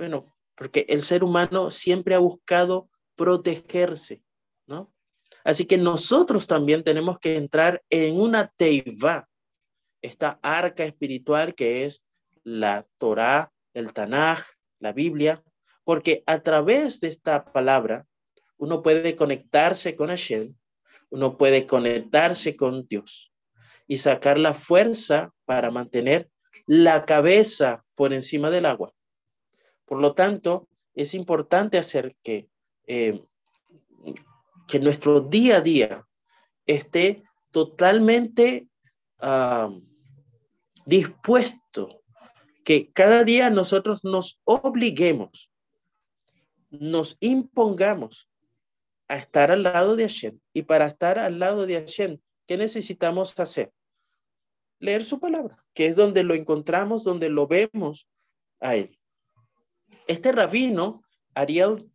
bueno, 0.00 0.34
porque 0.56 0.86
el 0.88 1.02
ser 1.02 1.22
humano 1.22 1.70
siempre 1.70 2.14
ha 2.14 2.18
buscado 2.18 2.88
protegerse, 3.16 4.22
¿no? 4.66 4.90
Así 5.44 5.66
que 5.66 5.76
nosotros 5.76 6.46
también 6.46 6.82
tenemos 6.84 7.18
que 7.18 7.36
entrar 7.36 7.82
en 7.90 8.18
una 8.18 8.48
teiva, 8.48 9.28
esta 10.00 10.40
arca 10.40 10.84
espiritual 10.84 11.54
que 11.54 11.84
es 11.84 12.02
la 12.44 12.86
Torá, 12.96 13.52
el 13.74 13.92
Tanaj, 13.92 14.40
la 14.78 14.94
Biblia, 14.94 15.44
porque 15.84 16.22
a 16.24 16.42
través 16.42 17.00
de 17.00 17.08
esta 17.08 17.44
palabra 17.52 18.06
uno 18.56 18.80
puede 18.80 19.14
conectarse 19.16 19.96
con 19.96 20.08
Hashem, 20.08 20.54
uno 21.10 21.36
puede 21.36 21.66
conectarse 21.66 22.56
con 22.56 22.86
Dios 22.88 23.34
y 23.86 23.98
sacar 23.98 24.38
la 24.38 24.54
fuerza 24.54 25.34
para 25.44 25.70
mantener 25.70 26.30
la 26.64 27.04
cabeza 27.04 27.84
por 27.94 28.14
encima 28.14 28.48
del 28.48 28.64
agua. 28.64 28.94
Por 29.90 30.00
lo 30.00 30.14
tanto, 30.14 30.68
es 30.94 31.14
importante 31.14 31.76
hacer 31.76 32.14
que, 32.22 32.48
eh, 32.86 33.24
que 34.68 34.78
nuestro 34.78 35.18
día 35.20 35.56
a 35.56 35.60
día 35.62 36.06
esté 36.64 37.24
totalmente 37.50 38.68
dispuesto, 40.86 42.04
que 42.64 42.92
cada 42.92 43.24
día 43.24 43.50
nosotros 43.50 44.04
nos 44.04 44.40
obliguemos 44.44 45.50
nos 46.70 47.16
impongamos 47.18 48.28
a 49.08 49.16
estar 49.16 49.50
al 49.50 49.64
lado 49.64 49.96
de 49.96 50.04
Hashem. 50.04 50.38
Y 50.52 50.62
para 50.62 50.86
estar 50.86 51.18
al 51.18 51.40
lado 51.40 51.66
de 51.66 51.74
Hashem, 51.74 52.18
¿qué 52.46 52.56
necesitamos 52.56 53.38
hacer? 53.40 53.72
Leer 54.78 55.04
su 55.04 55.18
palabra, 55.18 55.64
que 55.74 55.86
es 55.86 55.96
donde 55.96 56.22
lo 56.22 56.34
encontramos, 56.34 57.02
donde 57.02 57.28
lo 57.28 57.48
vemos 57.48 58.06
a 58.60 58.76
él. 58.76 58.99
Este 60.06 60.32
rabino, 60.32 61.02
Ariel, 61.34 61.90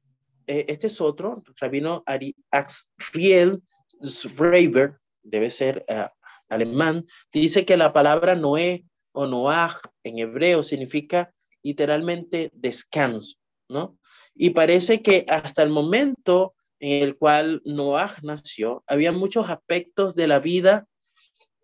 eh, 0.48 0.66
este 0.68 0.88
es 0.88 1.02
otro, 1.02 1.44
rabino 1.60 2.04
Ari, 2.06 2.36
Axriel 2.52 3.62
Schreiber, 4.04 5.00
debe 5.24 5.50
ser 5.50 5.86
uh, 5.90 6.08
alemán, 6.50 7.06
dice 7.32 7.66
que 7.66 7.78
la 7.78 7.94
palabra 7.94 8.36
Noé 8.36 8.86
o 9.12 9.26
Noah 9.26 9.80
en 10.04 10.20
hebreo 10.20 10.62
significa 10.62 11.34
literalmente 11.64 12.52
descanso, 12.54 13.38
¿no? 13.68 13.98
Y 14.36 14.52
parece 14.52 15.02
que 15.02 15.26
hasta 15.28 15.64
el 15.64 15.70
momento 15.70 16.54
en 16.80 17.04
el 17.04 17.18
cual 17.18 17.62
Noah 17.66 18.16
nació, 18.22 18.84
había 18.86 19.12
muchos 19.12 19.50
aspectos 19.50 20.14
de 20.14 20.28
la 20.28 20.40
vida 20.40 20.88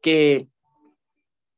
que, 0.02 0.48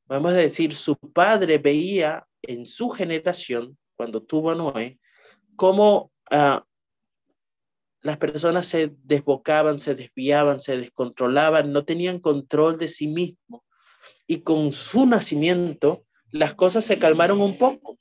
vamos 0.06 0.34
a 0.34 0.38
decir, 0.38 0.75
su 0.75 0.98
padre 0.98 1.60
veía 1.60 2.27
en 2.42 2.65
su 2.65 2.89
generación, 2.89 3.77
cuando 3.95 4.21
tuvo 4.21 4.51
a 4.51 4.55
Noé, 4.55 5.00
cómo 5.55 6.12
uh, 6.31 6.59
las 8.01 8.17
personas 8.17 8.67
se 8.67 8.93
desbocaban, 9.03 9.79
se 9.79 9.95
desviaban, 9.95 10.59
se 10.59 10.77
descontrolaban, 10.77 11.71
no 11.71 11.85
tenían 11.85 12.19
control 12.19 12.77
de 12.77 12.89
sí 12.89 13.07
mismos. 13.07 13.62
Y 14.27 14.41
con 14.41 14.73
su 14.73 15.05
nacimiento, 15.05 16.05
las 16.29 16.53
cosas 16.53 16.83
se 16.83 17.00
calmaron 17.00 17.41
un 17.41 17.57
poco. 17.57 17.97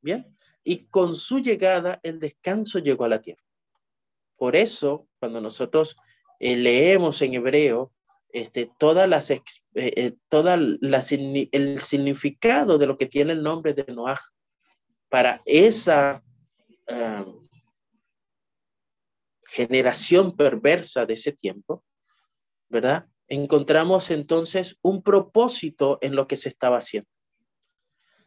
Bien. 0.00 0.32
Y 0.62 0.86
con 0.86 1.16
su 1.16 1.40
llegada, 1.40 1.98
el 2.02 2.20
descanso 2.20 2.78
llegó 2.78 3.04
a 3.04 3.08
la 3.08 3.22
tierra. 3.22 3.42
Por 4.36 4.54
eso, 4.54 5.08
cuando 5.18 5.40
nosotros 5.40 5.96
eh, 6.38 6.56
leemos 6.56 7.20
en 7.22 7.34
hebreo, 7.34 7.92
este, 8.32 8.70
todas 8.78 9.08
las, 9.08 9.30
eh, 9.30 9.42
eh, 9.74 10.14
la, 10.80 11.04
el 11.52 11.80
significado 11.80 12.78
de 12.78 12.86
lo 12.86 12.96
que 12.96 13.06
tiene 13.06 13.32
el 13.32 13.42
nombre 13.42 13.74
de 13.74 13.92
Noah 13.92 14.20
para 15.10 15.42
esa 15.44 16.24
ah, 16.88 17.26
generación 19.48 20.36
perversa 20.36 21.04
de 21.04 21.14
ese 21.14 21.32
tiempo, 21.32 21.84
¿verdad? 22.68 23.08
Encontramos 23.26 24.10
entonces 24.10 24.78
un 24.80 25.02
propósito 25.02 25.98
en 26.00 26.14
lo 26.14 26.26
que 26.26 26.36
se 26.36 26.48
estaba 26.48 26.78
haciendo. 26.78 27.10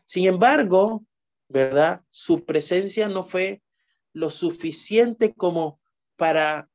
Sin 0.05 0.25
embargo, 0.27 1.05
¿verdad? 1.47 2.03
Su 2.09 2.45
presencia 2.45 3.07
no 3.07 3.23
fue 3.23 3.63
lo 4.11 4.29
suficiente 4.29 5.33
como 5.33 5.79
para 6.17 6.69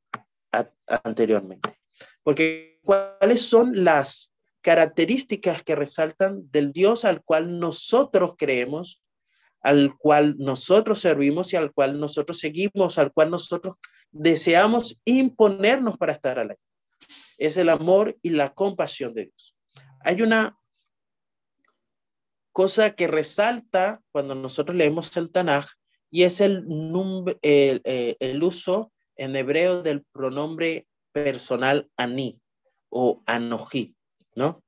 anteriormente. 1.04 1.77
Porque 2.22 2.80
¿cuáles 2.82 3.42
son 3.42 3.84
las 3.84 4.34
características 4.60 5.62
que 5.62 5.76
resaltan 5.76 6.50
del 6.50 6.72
Dios 6.72 7.04
al 7.04 7.22
cual 7.22 7.58
nosotros 7.58 8.34
creemos, 8.36 9.02
al 9.60 9.96
cual 9.96 10.36
nosotros 10.38 11.00
servimos 11.00 11.52
y 11.52 11.56
al 11.56 11.72
cual 11.72 11.98
nosotros 12.00 12.38
seguimos, 12.38 12.98
al 12.98 13.12
cual 13.12 13.30
nosotros 13.30 13.76
deseamos 14.10 15.00
imponernos 15.04 15.96
para 15.96 16.12
estar 16.12 16.38
al 16.38 16.50
aire. 16.50 16.62
Es 17.38 17.56
el 17.56 17.68
amor 17.68 18.16
y 18.22 18.30
la 18.30 18.52
compasión 18.52 19.14
de 19.14 19.26
Dios. 19.26 19.56
Hay 20.00 20.22
una 20.22 20.58
cosa 22.52 22.94
que 22.96 23.06
resalta 23.06 24.00
cuando 24.10 24.34
nosotros 24.34 24.76
leemos 24.76 25.16
el 25.16 25.30
Tanaj 25.30 25.66
y 26.10 26.24
es 26.24 26.40
el, 26.40 26.64
el, 27.42 27.80
el, 27.84 28.16
el 28.18 28.42
uso 28.42 28.92
en 29.14 29.36
hebreo 29.36 29.82
del 29.82 30.04
pronombre 30.12 30.87
personal 31.12 31.90
ani 31.96 32.40
o 32.90 33.22
anoji. 33.26 33.94
¿no? 34.34 34.62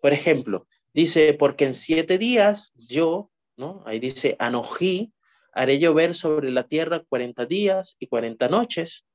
Por 0.00 0.12
ejemplo, 0.12 0.66
dice, 0.92 1.34
porque 1.34 1.64
en 1.64 1.74
siete 1.74 2.18
días 2.18 2.72
yo, 2.74 3.30
¿no? 3.56 3.82
Ahí 3.86 3.98
dice, 3.98 4.36
anojí, 4.38 5.12
haré 5.52 5.78
llover 5.78 6.14
sobre 6.14 6.50
la 6.50 6.68
tierra 6.68 7.00
cuarenta 7.00 7.46
días 7.46 7.96
y 7.98 8.06
cuarenta 8.06 8.48
noches, 8.48 9.06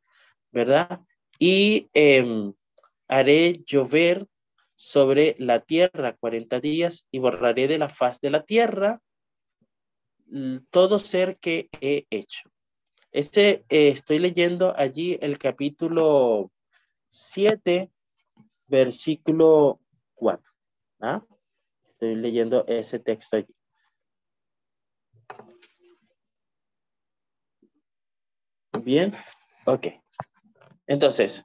¿verdad? 0.52 1.02
Y 1.38 1.90
em, 1.94 2.54
haré 3.08 3.54
llover 3.66 4.26
sobre 4.76 5.36
la 5.38 5.60
tierra 5.60 6.16
cuarenta 6.16 6.60
días 6.60 7.06
y 7.12 7.20
borraré 7.20 7.68
de 7.68 7.78
la 7.78 7.90
faz 7.90 8.20
de 8.20 8.32
la 8.32 8.44
tierra 8.44 9.02
todo 10.70 11.00
ser 11.00 11.38
que 11.40 11.70
he 11.82 12.06
hecho. 12.10 12.50
Este, 13.12 13.66
eh, 13.70 13.90
estoy 13.90 14.20
leyendo 14.20 14.76
allí 14.78 15.18
el 15.22 15.40
capítulo 15.40 16.52
7, 17.10 17.92
versículo 18.68 19.80
4. 20.16 20.44
¿ah? 21.02 21.26
Estoy 21.92 22.16
leyendo 22.16 22.66
ese 22.68 23.00
texto 23.00 23.38
allí. 23.38 23.54
Bien, 28.84 29.12
ok. 29.66 29.88
Entonces, 30.88 31.44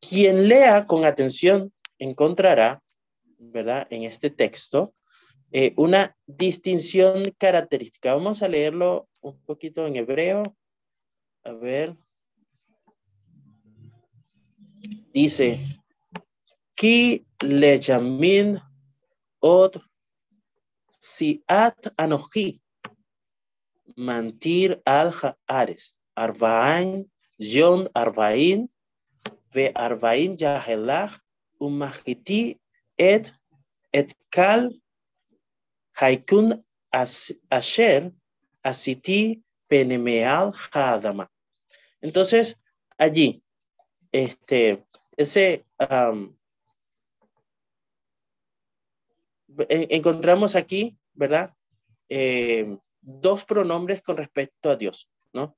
quien 0.00 0.48
lea 0.48 0.84
con 0.84 1.04
atención 1.04 1.72
encontrará, 1.98 2.82
¿verdad? 3.38 3.86
En 3.90 4.04
este 4.04 4.30
texto, 4.30 4.94
eh, 5.52 5.72
una 5.76 6.16
distinción 6.26 7.32
característica. 7.38 8.14
Vamos 8.14 8.42
a 8.42 8.48
leerlo 8.48 9.08
un 9.22 9.40
poquito 9.44 9.86
en 9.86 9.96
hebreo. 9.96 10.56
A 11.44 11.52
ver. 11.52 11.96
Dice, 15.14 15.58
Ki 16.74 17.22
lejamin 17.38 18.58
od 19.40 19.78
siat 20.98 21.86
anoji 22.02 22.58
mantir 23.96 24.74
al 24.82 25.12
haares 25.14 25.94
arvain 26.18 27.06
yon 27.38 27.86
arvain 27.94 28.66
ve 29.54 29.70
arvain 29.86 30.34
yahelach 30.42 31.14
umahiti 31.60 32.58
et 32.98 33.30
et 33.92 34.10
kal 34.34 34.74
haikun 36.00 36.58
asher 37.58 38.10
asiti 38.64 39.42
penemeal 39.70 40.50
hadama. 40.72 41.30
Entonces, 42.02 42.58
allí, 42.98 43.42
este, 44.12 44.84
ese 45.16 45.64
encontramos 49.68 50.56
aquí, 50.56 50.96
¿verdad? 51.12 51.54
Eh, 52.08 52.76
dos 53.00 53.44
pronombres 53.44 54.02
con 54.02 54.16
respecto 54.16 54.70
a 54.70 54.76
Dios, 54.76 55.08
¿no? 55.32 55.56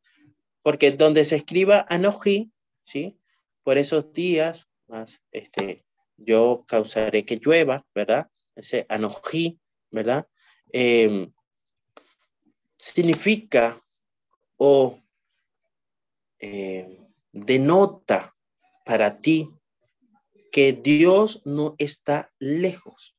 Porque 0.63 0.91
donde 0.91 1.25
se 1.25 1.37
escriba 1.37 1.87
Anoji, 1.89 2.53
¿sí? 2.85 3.19
Por 3.63 3.79
esos 3.79 4.13
días, 4.13 4.69
más, 4.87 5.23
este, 5.31 5.85
yo 6.17 6.65
causaré 6.67 7.25
que 7.25 7.37
llueva, 7.37 7.87
¿verdad? 7.95 8.31
Ese 8.55 8.87
Anoji, 8.89 9.59
¿verdad? 9.91 10.29
em, 10.73 11.33
significa 12.77 13.81
o 14.59 14.99
em, 16.39 17.07
denota 17.33 18.36
para 18.87 19.21
ti 19.21 19.51
que 20.53 20.73
Dios 20.73 21.43
no 21.45 21.75
está 21.77 22.33
lejos, 22.39 23.17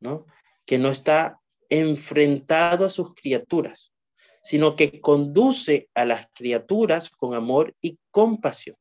¿no? 0.00 0.26
Que 0.66 0.76
no 0.78 0.90
está 0.90 1.40
enfrentado 1.70 2.84
a 2.84 2.90
sus 2.90 3.14
criaturas, 3.14 3.94
sino 4.42 4.76
que 4.76 5.00
conduce 5.00 5.88
a 5.94 6.04
las 6.04 6.28
criaturas 6.34 7.08
con 7.08 7.34
amor 7.34 7.74
y 7.80 7.98
compasión. 8.10 8.76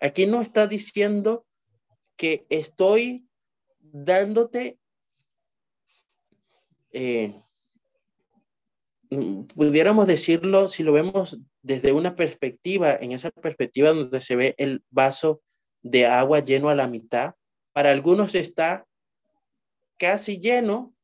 Aquí 0.00 0.26
no 0.26 0.42
está 0.42 0.66
diciendo 0.66 1.46
que 2.14 2.46
estoy 2.50 3.26
dándote, 3.78 4.78
eh, 6.92 7.42
pudiéramos 9.54 10.06
decirlo, 10.06 10.68
si 10.68 10.82
lo 10.82 10.92
vemos 10.92 11.38
desde 11.62 11.92
una 11.92 12.14
perspectiva, 12.14 12.94
en 12.94 13.12
esa 13.12 13.30
perspectiva 13.30 13.90
donde 13.90 14.20
se 14.20 14.36
ve 14.36 14.54
el 14.58 14.84
vaso 14.90 15.42
de 15.82 16.06
agua 16.06 16.40
lleno 16.40 16.68
a 16.68 16.74
la 16.74 16.86
mitad, 16.86 17.34
para 17.72 17.90
algunos 17.90 18.34
está 18.34 18.86
casi 19.98 20.38
lleno 20.38 20.94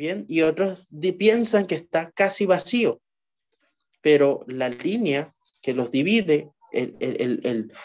Bien, 0.00 0.24
y 0.28 0.40
otros 0.40 0.86
piensan 1.18 1.66
que 1.66 1.74
está 1.74 2.10
casi 2.12 2.46
vacío, 2.46 3.02
pero 4.00 4.44
la 4.46 4.70
línea 4.70 5.34
que 5.60 5.74
los 5.74 5.90
divide, 5.90 6.50
el, 6.72 6.96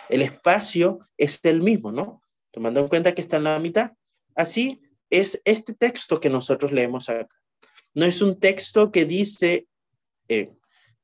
el, 0.09 0.21
espacio 0.21 0.99
es 1.17 1.41
el 1.43 1.61
mismo, 1.61 1.91
¿no? 1.91 2.21
Tomando 2.51 2.79
en 2.79 2.87
cuenta 2.87 3.13
que 3.13 3.21
está 3.21 3.35
en 3.35 3.43
la 3.43 3.59
mitad. 3.59 3.91
Así 4.33 4.81
es 5.09 5.41
este 5.43 5.73
texto 5.73 6.21
que 6.21 6.29
nosotros 6.29 6.71
leemos 6.71 7.09
acá. 7.09 7.35
No 7.95 8.05
es 8.05 8.21
un 8.21 8.39
texto 8.39 8.91
que 8.91 9.05
dice 9.05 9.67
eh, 10.27 10.51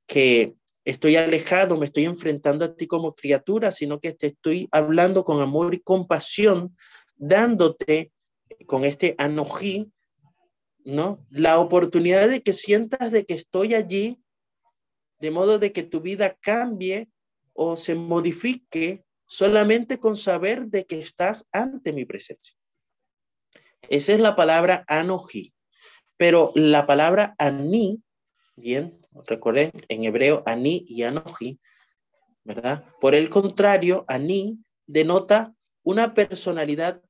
que 0.06 0.54
estoy 0.86 1.16
alejado, 1.16 1.78
me 1.78 1.86
estoy 1.86 2.06
enfrentando 2.06 2.66
a 2.66 2.76
ti 2.76 2.86
como 2.86 3.16
criatura, 3.16 3.72
sino 3.72 4.00
que 4.00 4.14
te 4.14 4.28
estoy 4.28 4.68
hablando 4.72 5.24
con 5.24 5.42
amor 5.42 5.74
y 5.74 5.80
compasión, 5.80 6.76
dándote 7.16 8.12
con 8.68 8.86
este 8.86 9.16
anojí 9.18 9.92
¿no? 10.86 11.26
La 11.30 11.60
oportunidad 11.60 12.30
de 12.30 12.42
que 12.42 12.54
sientas 12.54 13.12
de 13.12 13.26
que 13.26 13.34
estoy 13.34 13.76
allí, 13.76 14.22
de 15.20 15.32
modo 15.32 15.60
de 15.60 15.72
que 15.72 15.84
tu 15.84 16.02
vida 16.02 16.38
cambie 16.42 17.10
o 17.54 17.76
se 17.76 17.96
modifique 17.96 19.06
solamente 19.26 20.00
con 20.00 20.18
saber 20.18 20.68
de 20.68 20.86
que 20.86 21.00
estás 21.00 21.48
ante 21.52 21.94
mi 21.94 22.06
presencia. 22.06 22.56
Esa 23.90 24.14
es 24.14 24.20
la 24.20 24.36
palabra 24.36 24.84
anoji. 24.88 25.54
Pero 26.22 26.52
la 26.54 26.86
palabra 26.86 27.34
ani, 27.40 28.00
bien, 28.56 29.04
recuerden, 29.26 29.72
en 29.90 30.04
hebreo 30.06 30.44
ani 30.46 30.86
y 30.88 31.02
anoji, 31.02 31.60
¿verdad? 32.44 32.86
Por 33.02 33.16
el 33.16 33.28
contrario, 33.28 34.06
ani 34.08 34.60
denota 34.86 35.56
una 35.82 36.14
personalidad 36.14 37.02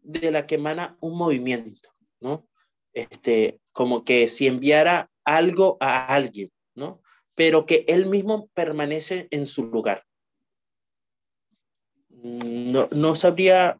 de 0.00 0.30
la 0.30 0.46
que 0.46 0.54
emana 0.54 0.96
un 1.00 1.18
movimiento, 1.18 1.90
¿no? 2.20 2.48
este, 2.94 3.60
como 3.70 4.02
que 4.02 4.28
si 4.28 4.46
enviara 4.46 5.10
algo 5.26 5.76
a 5.80 6.14
alguien, 6.14 6.50
¿no? 6.74 7.02
Pero 7.34 7.66
que 7.66 7.84
él 7.86 8.06
mismo 8.06 8.48
permanece 8.54 9.28
en 9.30 9.44
su 9.44 9.66
lugar. 9.66 10.06
No, 12.08 12.88
no 12.92 13.14
sabría, 13.14 13.78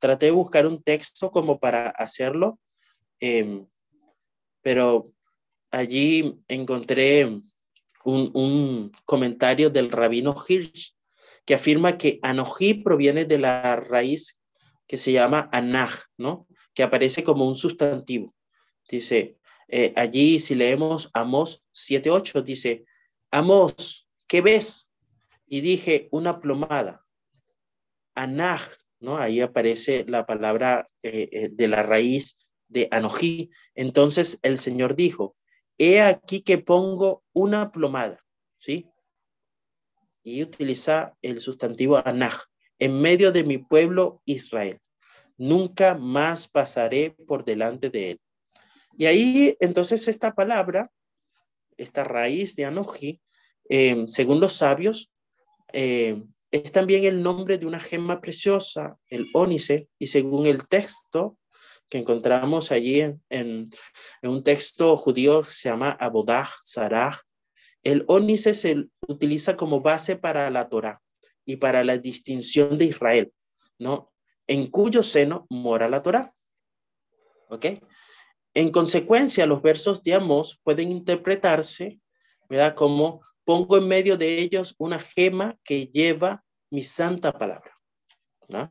traté 0.00 0.26
de 0.26 0.32
buscar 0.32 0.66
un 0.66 0.82
texto 0.82 1.30
como 1.30 1.60
para 1.60 1.90
hacerlo, 1.90 2.58
em, 3.20 3.68
pero 4.66 5.12
allí 5.70 6.42
encontré 6.48 7.24
un, 7.24 8.30
un, 8.34 8.90
comentario 9.04 9.70
del 9.70 9.92
rabino 9.92 10.34
Hirsch 10.34 10.96
que 11.44 11.54
afirma 11.54 11.96
que 11.96 12.18
Anoji 12.20 12.74
proviene 12.74 13.26
de 13.26 13.38
la 13.38 13.76
raíz 13.76 14.40
que 14.88 14.96
se 14.96 15.12
llama 15.12 15.48
Anaj, 15.52 16.06
¿no? 16.16 16.48
Que 16.74 16.82
aparece 16.82 17.22
como 17.22 17.46
un 17.46 17.54
sustantivo. 17.54 18.34
Dice, 18.90 19.36
eh, 19.68 19.92
allí 19.94 20.40
si 20.40 20.56
leemos 20.56 21.10
Amos 21.14 21.62
7.8, 21.72 22.42
dice, 22.42 22.86
Amos, 23.30 24.08
¿qué 24.26 24.40
ves? 24.40 24.90
Y 25.46 25.60
dije, 25.60 26.08
una 26.10 26.40
plomada. 26.40 27.06
Anaj, 28.16 28.66
¿no? 28.98 29.16
Ahí 29.16 29.40
aparece 29.40 30.04
la 30.08 30.26
palabra 30.26 30.88
eh, 31.04 31.28
eh, 31.30 31.50
de 31.52 31.68
la 31.68 31.84
raíz 31.84 32.36
de 32.68 32.88
Anojí. 32.90 33.50
Entonces 33.74 34.38
el 34.42 34.58
Señor 34.58 34.96
dijo, 34.96 35.36
he 35.78 36.00
aquí 36.00 36.40
que 36.40 36.58
pongo 36.58 37.24
una 37.32 37.70
plomada, 37.70 38.18
¿sí? 38.58 38.88
Y 40.22 40.42
utiliza 40.42 41.16
el 41.22 41.40
sustantivo 41.40 42.00
Anaj 42.04 42.44
en 42.78 43.00
medio 43.00 43.32
de 43.32 43.44
mi 43.44 43.58
pueblo 43.58 44.22
Israel. 44.24 44.80
Nunca 45.36 45.94
más 45.94 46.48
pasaré 46.48 47.10
por 47.26 47.44
delante 47.44 47.90
de 47.90 48.12
él. 48.12 48.20
Y 48.96 49.06
ahí, 49.06 49.56
entonces, 49.60 50.08
esta 50.08 50.34
palabra, 50.34 50.90
esta 51.76 52.04
raíz 52.04 52.56
de 52.56 52.64
Anoji, 52.64 53.20
em, 53.68 54.08
según 54.08 54.40
los 54.40 54.54
sabios, 54.54 55.12
em, 55.72 56.30
es 56.50 56.72
también 56.72 57.04
el 57.04 57.22
nombre 57.22 57.58
de 57.58 57.66
una 57.66 57.80
gema 57.80 58.20
preciosa, 58.20 58.98
el 59.08 59.26
ónice, 59.34 59.88
y 59.98 60.06
según 60.06 60.46
el 60.46 60.66
texto 60.68 61.36
que 61.88 61.98
encontramos 61.98 62.72
allí 62.72 63.00
en, 63.28 63.64
un 64.22 64.42
texto 64.42 64.96
judío 64.96 65.44
se 65.44 65.68
llama 65.68 65.90
Abodaj, 65.90 66.48
Saraj, 66.62 67.20
el 67.82 68.04
ónice 68.08 68.54
se 68.54 68.86
utiliza 69.06 69.56
como 69.56 69.80
base 69.80 70.16
para 70.16 70.50
la 70.50 70.68
Torah 70.68 71.00
y 71.44 71.56
para 71.56 71.84
la 71.84 71.98
distinción 71.98 72.76
de 72.78 72.86
Israel, 72.86 73.32
¿no? 73.78 74.12
En 74.48 74.68
cuyo 74.70 75.02
seno 75.02 75.46
mora 75.48 75.88
la 75.88 76.02
Torah. 76.02 76.34
¿Ok? 77.48 77.66
En 78.54 78.70
consecuencia, 78.70 79.46
los 79.46 79.62
versos 79.62 80.02
de 80.02 80.14
Amos 80.14 80.60
pueden 80.64 80.90
interpretarse, 80.90 82.00
¿verdad? 82.48 82.74
Como 82.74 83.20
pongo 83.44 83.76
en 83.76 83.86
medio 83.86 84.16
de 84.16 84.38
ellos 84.40 84.74
una 84.78 84.98
gema 84.98 85.56
que 85.62 85.86
lleva 85.86 86.44
mi 86.70 86.82
santa 86.82 87.38
palabra, 87.38 87.78
¿no? 88.48 88.68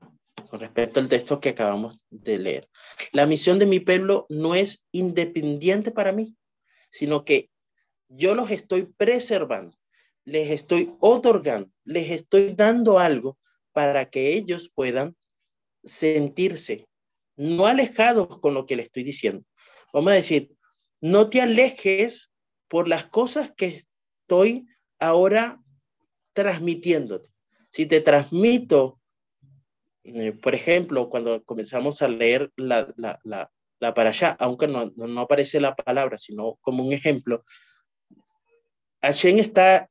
Con 0.56 0.62
respecto 0.62 1.02
al 1.02 1.10
texto 1.10 1.42
que 1.42 1.50
acabamos 1.50 1.98
de 2.10 2.40
leer. 2.40 2.70
La 3.12 3.26
misión 3.26 3.60
de 3.60 3.66
mi 3.66 3.82
pueblo 3.82 4.26
no 4.30 4.56
es 4.56 4.88
independiente 4.94 5.92
para 5.92 6.14
mí, 6.14 6.38
sino 6.90 7.26
que 7.26 7.50
yo 8.08 8.36
los 8.36 8.52
estoy 8.52 8.86
preservando, 8.86 9.78
les 10.24 10.52
estoy 10.52 10.96
otorgando, 11.02 11.70
les 11.84 12.10
estoy 12.10 12.54
dando 12.56 13.00
algo 13.00 13.38
para 13.74 14.10
que 14.10 14.32
ellos 14.32 14.72
puedan 14.74 15.18
sentirse 15.84 16.88
no 17.36 17.68
alejados 17.68 18.40
con 18.40 18.54
lo 18.54 18.66
que 18.66 18.78
le 18.78 18.84
estoy 18.84 19.04
diciendo, 19.04 19.44
vamos 19.92 20.14
a 20.14 20.16
decir, 20.16 20.56
no 21.02 21.30
te 21.30 21.42
alejes 21.42 22.32
por 22.70 22.88
las 22.88 23.04
cosas 23.08 23.52
que 23.58 23.84
estoy 24.22 24.70
ahora 25.00 25.62
transmitiéndote. 26.32 27.28
Si 27.70 27.86
te 27.88 28.00
transmito, 28.00 29.02
eh, 30.06 30.34
por 30.34 30.54
ejemplo, 30.54 31.10
cuando 31.10 31.44
comenzamos 31.44 32.04
a 32.04 32.08
leer 32.08 32.52
la, 32.58 32.94
la, 32.96 33.20
la, 33.80 33.94
para 33.96 34.10
allá, 34.10 34.38
aunque 34.40 34.68
no, 34.68 34.94
no, 34.96 35.22
aparece 35.22 35.60
la 35.60 35.76
palabra, 35.76 36.20
sino 36.20 36.60
como 36.62 36.86
un 36.86 36.94
ejemplo, 36.94 37.44
Hashem 39.02 39.40
está 39.40 39.90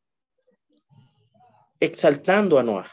exaltando 1.81 2.61
a 2.61 2.63
Noah, 2.63 2.89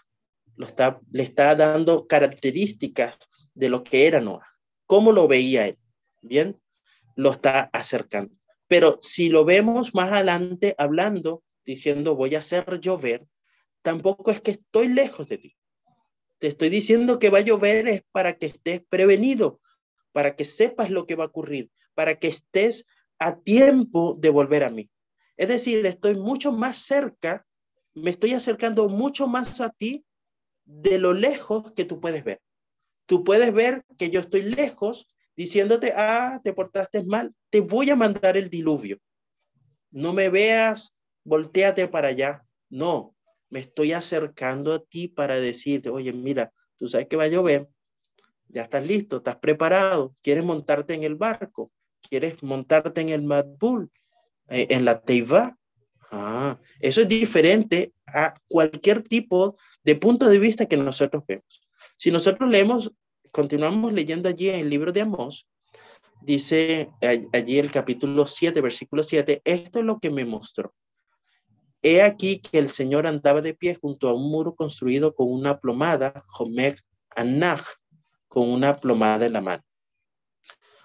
lo 0.56 0.66
está, 0.66 1.00
le 1.12 1.22
está 1.22 1.56
dando 1.56 2.08
características 2.08 3.20
de 3.54 3.70
lo 3.70 3.84
que 3.84 4.08
era 4.08 4.20
Noah, 4.20 4.48
cómo 4.88 5.12
lo 5.12 5.28
veía 5.28 5.68
él. 5.68 5.78
Bien, 6.24 6.60
lo 7.16 7.32
está 7.32 7.70
acercando. 7.72 8.36
Pero 8.68 8.98
si 9.00 9.30
lo 9.30 9.46
vemos 9.46 9.94
más 9.94 10.12
adelante 10.12 10.74
hablando, 10.78 11.44
diciendo 11.66 12.16
voy 12.16 12.34
a 12.34 12.40
hacer 12.40 12.80
llover, 12.80 13.28
tampoco 13.84 14.32
es 14.32 14.42
que 14.42 14.52
estoy 14.52 14.88
lejos 14.88 15.28
de 15.28 15.38
ti. 15.38 15.56
Te 16.42 16.48
estoy 16.48 16.70
diciendo 16.70 17.20
que 17.20 17.30
va 17.30 17.38
a 17.38 17.42
llover 17.42 17.88
es 17.88 18.02
para 18.12 18.34
que 18.34 18.48
estés 18.48 18.82
prevenido, 18.90 19.62
para 20.12 20.36
que 20.36 20.44
sepas 20.44 20.90
lo 20.90 21.06
que 21.06 21.14
va 21.14 21.26
a 21.26 21.28
ocurrir, 21.28 21.70
para 21.94 22.18
que 22.18 22.30
estés 22.30 22.88
a 23.20 23.38
tiempo 23.38 24.18
de 24.20 24.32
volver 24.32 24.64
a 24.64 24.72
mí. 24.72 24.90
Es 25.38 25.50
decir, 25.50 25.86
estoy 25.86 26.16
mucho 26.16 26.52
más 26.52 26.80
cerca, 26.80 27.46
me 27.94 28.10
estoy 28.10 28.34
acercando 28.34 28.90
mucho 28.90 29.28
más 29.28 29.62
a 29.62 29.70
ti 29.70 30.04
de 30.66 30.98
lo 30.98 31.14
lejos 31.14 31.74
que 31.74 31.86
tú 31.86 32.00
puedes 32.00 32.24
ver. 32.24 32.42
Tú 33.06 33.24
puedes 33.24 33.54
ver 33.54 33.86
que 34.00 34.10
yo 34.10 34.20
estoy 34.20 34.42
lejos 34.42 35.14
diciéndote, 35.36 35.94
ah, 35.96 36.42
te 36.44 36.54
portaste 36.54 37.04
mal, 37.04 37.36
te 37.52 37.62
voy 37.62 37.92
a 37.92 37.96
mandar 37.96 38.36
el 38.36 38.50
diluvio. 38.50 38.98
No 39.92 40.12
me 40.12 40.30
veas, 40.30 40.96
volteate 41.24 41.88
para 41.88 42.08
allá. 42.08 42.44
No, 42.68 43.16
me 43.52 43.60
estoy 43.60 43.92
acercando 43.92 44.74
a 44.74 44.80
ti 44.80 45.08
para 45.08 45.36
decirte, 45.36 45.90
oye, 45.90 46.12
mira, 46.14 46.52
tú 46.78 46.88
sabes 46.88 47.08
que 47.08 47.18
va 47.18 47.26
a 47.26 47.28
llover, 47.28 47.68
ya 48.48 48.64
estás 48.64 48.86
listo, 48.86 49.18
estás 49.18 49.36
preparado, 49.36 50.16
quieres 50.22 50.44
montarte 50.44 50.94
en 50.94 51.04
el 51.04 51.16
barco, 51.16 51.72
quieres 52.10 52.42
montarte 52.42 53.02
en 53.02 53.10
el 53.10 53.22
Madbul, 53.24 53.92
eh, 54.48 54.68
en 54.70 54.86
la 54.86 55.02
Teiva. 55.02 55.56
Ah, 56.12 56.60
eso 56.80 57.02
es 57.02 57.08
diferente 57.08 57.94
a 58.08 58.34
cualquier 58.48 59.04
tipo 59.04 59.58
de 59.84 59.96
punto 59.96 60.28
de 60.28 60.40
vista 60.40 60.66
que 60.66 60.78
nosotros 60.78 61.24
vemos. 61.28 61.62
Si 61.98 62.10
nosotros 62.10 62.50
leemos, 62.50 62.92
continuamos 63.32 63.94
leyendo 63.94 64.28
allí 64.28 64.50
en 64.50 64.62
el 64.62 64.70
libro 64.70 64.92
de 64.92 65.02
Amós, 65.02 65.48
dice 66.22 66.90
allí 67.34 67.60
el 67.60 67.72
capítulo 67.72 68.26
7, 68.26 68.62
versículo 68.62 69.04
7, 69.04 69.42
esto 69.44 69.80
es 69.80 69.86
lo 69.86 70.00
que 70.00 70.10
me 70.10 70.26
mostró. 70.26 70.74
He 71.84 72.02
aquí 72.02 72.40
que 72.40 72.60
el 72.60 72.70
Señor 72.70 73.08
andaba 73.08 73.42
de 73.42 73.54
pie 73.54 73.76
junto 73.76 74.08
a 74.08 74.14
un 74.14 74.30
muro 74.30 74.56
construido 74.56 75.16
con 75.16 75.32
una 75.32 75.60
plomada, 75.60 76.24
Homek 76.38 76.80
Anach, 77.16 77.64
con 78.28 78.50
una 78.50 78.76
plomada 78.76 79.26
en 79.26 79.34
la 79.34 79.42
mano. 79.42 79.64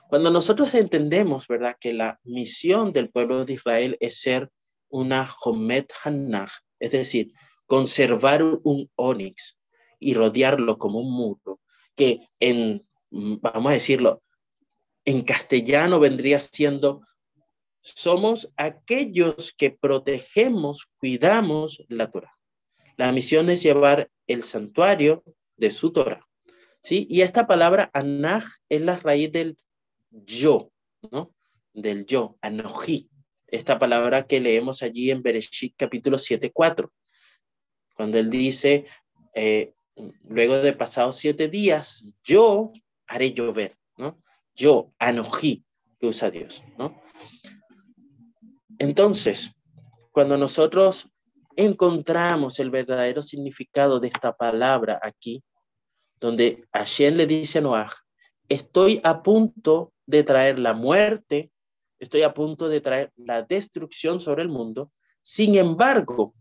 Cuando 0.09 0.31
nosotros 0.31 0.75
entendemos, 0.75 1.49
¿verdad?, 1.49 1.77
que 1.79 1.93
la 1.93 2.21
misión 2.25 2.93
del 2.93 3.11
pueblo 3.11 3.45
de 3.45 3.55
Israel 3.55 3.97
es 4.01 4.21
ser 4.21 4.51
una 4.89 5.29
Homet 5.45 5.93
Hanach, 6.05 6.51
es 6.79 6.93
decir, 6.93 7.33
conservar 7.67 8.43
un 8.43 8.91
onix 8.95 9.59
y 9.99 10.15
rodearlo 10.15 10.79
como 10.79 11.01
un 11.01 11.13
muro, 11.13 11.61
que 11.95 12.21
en, 12.39 12.87
vamos 13.11 13.71
a 13.71 13.75
decirlo, 13.75 14.23
en 15.05 15.23
castellano 15.23 15.99
vendría 15.99 16.41
siendo, 16.41 17.03
somos 17.95 18.53
aquellos 18.57 19.55
que 19.57 19.71
protegemos, 19.71 20.89
cuidamos 20.99 21.85
la 21.89 22.11
Torah. 22.11 22.37
La 22.97 23.13
misión 23.13 23.49
es 23.49 23.63
llevar 23.63 24.11
el 24.27 24.43
santuario 24.43 25.23
de 25.57 25.71
su 25.71 25.93
Torah. 25.93 26.27
¿sí? 26.81 27.07
Y 27.09 27.21
esta 27.21 27.47
palabra 27.47 27.91
anaj 27.93 28.45
es 28.69 28.81
la 28.81 28.97
raíz 28.99 29.31
del 29.31 29.57
yo, 30.11 30.73
¿no? 31.13 31.33
Del 31.73 32.07
yo, 32.07 32.37
anoji. 32.41 33.09
Esta 33.47 33.79
palabra 33.79 34.27
que 34.27 34.41
leemos 34.41 34.83
allí 34.83 35.13
en 35.13 35.23
Bereshit 35.23 35.75
capítulo 35.77 36.19
7, 36.19 36.51
4. 36.53 36.93
Cuando 37.95 38.19
él 38.19 38.31
dice, 38.31 38.87
eh, 39.35 39.75
luego 40.25 40.57
de 40.57 40.73
pasados 40.73 41.17
siete 41.17 41.49
días, 41.49 42.03
yo 42.25 42.73
haré 43.07 43.33
llover, 43.33 43.77
¿no? 43.97 44.21
Yo, 44.55 44.93
anojí, 44.99 45.65
que 46.01 46.07
usa 46.07 46.31
Dios, 46.31 46.65
¿no? 46.79 47.06
Entonces, 48.79 49.53
cuando 50.13 50.37
nosotros 50.37 51.09
encontramos 51.57 52.59
el 52.61 52.71
verdadero 52.71 53.23
significado 53.23 54.01
de 54.01 54.09
esta 54.09 54.37
palabra 54.37 55.01
aquí, 55.03 55.43
donde 56.21 56.65
Hashem 56.73 57.15
le 57.15 57.27
dice 57.27 57.59
a 57.59 57.63
Noah, 57.63 57.93
estoy 58.49 59.01
a 59.05 59.23
punto 59.23 59.93
de 60.07 60.23
traer 60.23 60.59
la 60.59 60.75
muerte, 60.75 61.51
estoy 61.99 62.23
a 62.23 62.35
punto 62.35 62.69
de 62.69 62.81
traer 62.81 63.13
la 63.17 63.43
destrucción 63.43 64.21
sobre 64.21 64.43
el 64.43 64.49
mundo, 64.49 64.93
sin 65.23 65.57
embargo, 65.57 66.35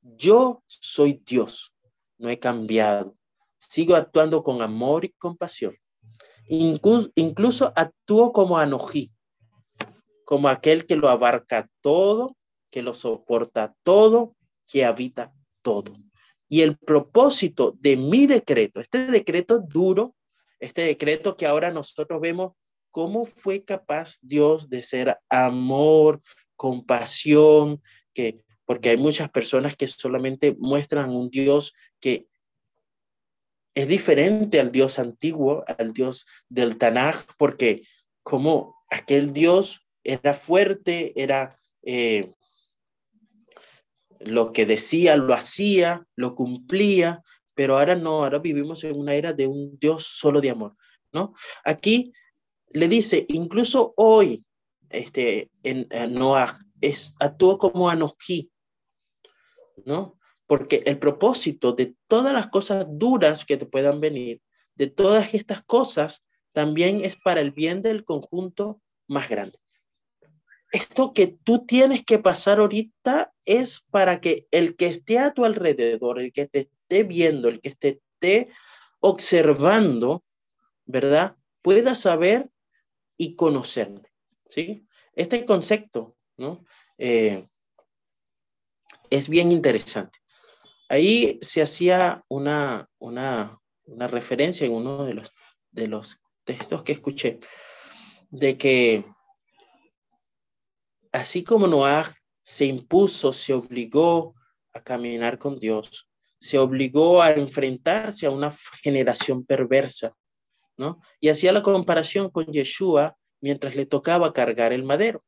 yo 0.00 0.62
soy 0.66 1.22
Dios, 1.24 1.74
no 2.18 2.28
he 2.28 2.38
cambiado, 2.38 3.16
sigo 3.58 3.94
actuando 3.94 4.42
con 4.42 4.62
amor 4.62 5.04
y 5.04 5.10
compasión. 5.10 5.74
Incluso, 6.48 7.72
actúo 7.76 8.32
como 8.32 8.58
Anojí, 8.58 9.11
como 10.24 10.48
aquel 10.48 10.86
que 10.86 10.96
lo 10.96 11.08
abarca 11.08 11.68
todo, 11.80 12.36
que 12.70 12.82
lo 12.82 12.94
soporta 12.94 13.74
todo, 13.82 14.36
que 14.66 14.84
habita 14.84 15.32
todo. 15.62 15.96
Y 16.48 16.62
el 16.62 16.76
propósito 16.76 17.76
de 17.80 17.96
mi 17.96 18.26
decreto, 18.26 18.80
este 18.80 19.06
decreto 19.06 19.58
duro, 19.58 20.14
este 20.60 20.82
decreto 20.82 21.36
que 21.36 21.46
ahora 21.46 21.70
nosotros 21.70 22.20
vemos 22.20 22.52
cómo 22.90 23.24
fue 23.24 23.64
capaz 23.64 24.18
Dios 24.20 24.68
de 24.68 24.82
ser 24.82 25.18
amor, 25.28 26.20
compasión, 26.56 27.82
que 28.12 28.44
porque 28.64 28.90
hay 28.90 28.96
muchas 28.96 29.30
personas 29.30 29.76
que 29.76 29.88
solamente 29.88 30.56
muestran 30.58 31.10
un 31.10 31.30
Dios 31.30 31.74
que 32.00 32.28
es 33.74 33.88
diferente 33.88 34.60
al 34.60 34.70
Dios 34.70 34.98
antiguo, 34.98 35.64
al 35.78 35.92
Dios 35.92 36.26
del 36.48 36.76
Tanaj, 36.78 37.24
porque 37.38 37.82
como 38.22 38.74
aquel 38.88 39.32
Dios 39.32 39.81
era 40.04 40.34
fuerte, 40.34 41.12
era 41.20 41.58
eh, 41.82 42.32
lo 44.20 44.52
que 44.52 44.66
decía, 44.66 45.16
lo 45.16 45.34
hacía, 45.34 46.06
lo 46.16 46.34
cumplía, 46.34 47.22
pero 47.54 47.78
ahora 47.78 47.96
no, 47.96 48.24
ahora 48.24 48.38
vivimos 48.38 48.84
en 48.84 48.98
una 48.98 49.14
era 49.14 49.32
de 49.32 49.46
un 49.46 49.78
Dios 49.78 50.06
solo 50.06 50.40
de 50.40 50.50
amor, 50.50 50.76
¿no? 51.12 51.34
Aquí 51.64 52.12
le 52.70 52.88
dice, 52.88 53.26
incluso 53.28 53.92
hoy, 53.96 54.44
este, 54.90 55.50
en, 55.62 55.88
Noah, 56.14 56.58
es, 56.80 57.14
actuó 57.20 57.58
como 57.58 57.90
Anoji, 57.90 58.50
¿no? 59.84 60.18
Porque 60.46 60.82
el 60.86 60.98
propósito 60.98 61.72
de 61.72 61.94
todas 62.08 62.32
las 62.32 62.48
cosas 62.48 62.86
duras 62.88 63.44
que 63.44 63.56
te 63.56 63.66
puedan 63.66 64.00
venir, 64.00 64.40
de 64.74 64.86
todas 64.86 65.34
estas 65.34 65.62
cosas, 65.62 66.24
también 66.52 67.02
es 67.02 67.16
para 67.16 67.40
el 67.40 67.50
bien 67.50 67.82
del 67.82 68.04
conjunto 68.04 68.80
más 69.06 69.28
grande. 69.28 69.58
Esto 70.72 71.12
que 71.12 71.26
tú 71.26 71.66
tienes 71.66 72.02
que 72.02 72.18
pasar 72.18 72.58
ahorita 72.58 73.32
es 73.44 73.84
para 73.90 74.22
que 74.22 74.46
el 74.50 74.74
que 74.74 74.86
esté 74.86 75.18
a 75.18 75.34
tu 75.34 75.44
alrededor, 75.44 76.18
el 76.18 76.32
que 76.32 76.46
te 76.46 76.60
esté 76.60 77.04
viendo, 77.04 77.48
el 77.48 77.60
que 77.60 77.72
te 77.72 78.00
esté 78.14 78.48
observando, 79.00 80.24
¿verdad? 80.86 81.36
Pueda 81.60 81.94
saber 81.94 82.50
y 83.18 83.36
conocerme, 83.36 84.10
¿sí? 84.48 84.86
Este 85.14 85.44
concepto, 85.44 86.16
¿no? 86.38 86.64
Eh, 86.96 87.46
es 89.10 89.28
bien 89.28 89.52
interesante. 89.52 90.20
Ahí 90.88 91.38
se 91.42 91.60
hacía 91.60 92.24
una, 92.28 92.88
una, 92.98 93.60
una 93.84 94.08
referencia 94.08 94.66
en 94.66 94.72
uno 94.72 95.04
de 95.04 95.14
los, 95.14 95.32
de 95.70 95.86
los 95.86 96.18
textos 96.44 96.82
que 96.82 96.92
escuché, 96.92 97.40
de 98.30 98.56
que 98.56 99.04
así 101.12 101.44
como 101.44 101.66
Noah 101.68 102.12
se 102.42 102.64
impuso, 102.64 103.32
se 103.32 103.52
obligó 103.52 104.34
a 104.72 104.82
caminar 104.82 105.38
con 105.38 105.58
Dios, 105.58 106.08
se 106.38 106.58
obligó 106.58 107.22
a 107.22 107.32
enfrentarse 107.32 108.26
a 108.26 108.30
una 108.30 108.50
generación 108.82 109.44
perversa, 109.44 110.14
¿no? 110.76 111.00
Y 111.20 111.28
hacía 111.28 111.52
la 111.52 111.62
comparación 111.62 112.30
con 112.30 112.46
Yeshua 112.46 113.16
mientras 113.40 113.76
le 113.76 113.86
tocaba 113.86 114.32
cargar 114.32 114.72
el 114.72 114.82
madero. 114.82 115.22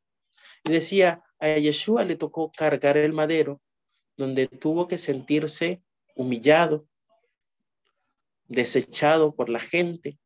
Y 0.64 0.72
decía, 0.72 1.22
a 1.38 1.48
Yeshua 1.58 2.04
le 2.04 2.16
tocó 2.16 2.50
cargar 2.50 2.96
el 2.96 3.12
madero 3.12 3.60
donde 4.16 4.46
tuvo 4.46 4.86
que 4.86 4.98
sentirse 4.98 5.82
humillado, 6.14 6.86
desechado 8.46 9.34
por 9.34 9.48
la 9.48 9.60
gente. 9.60 10.18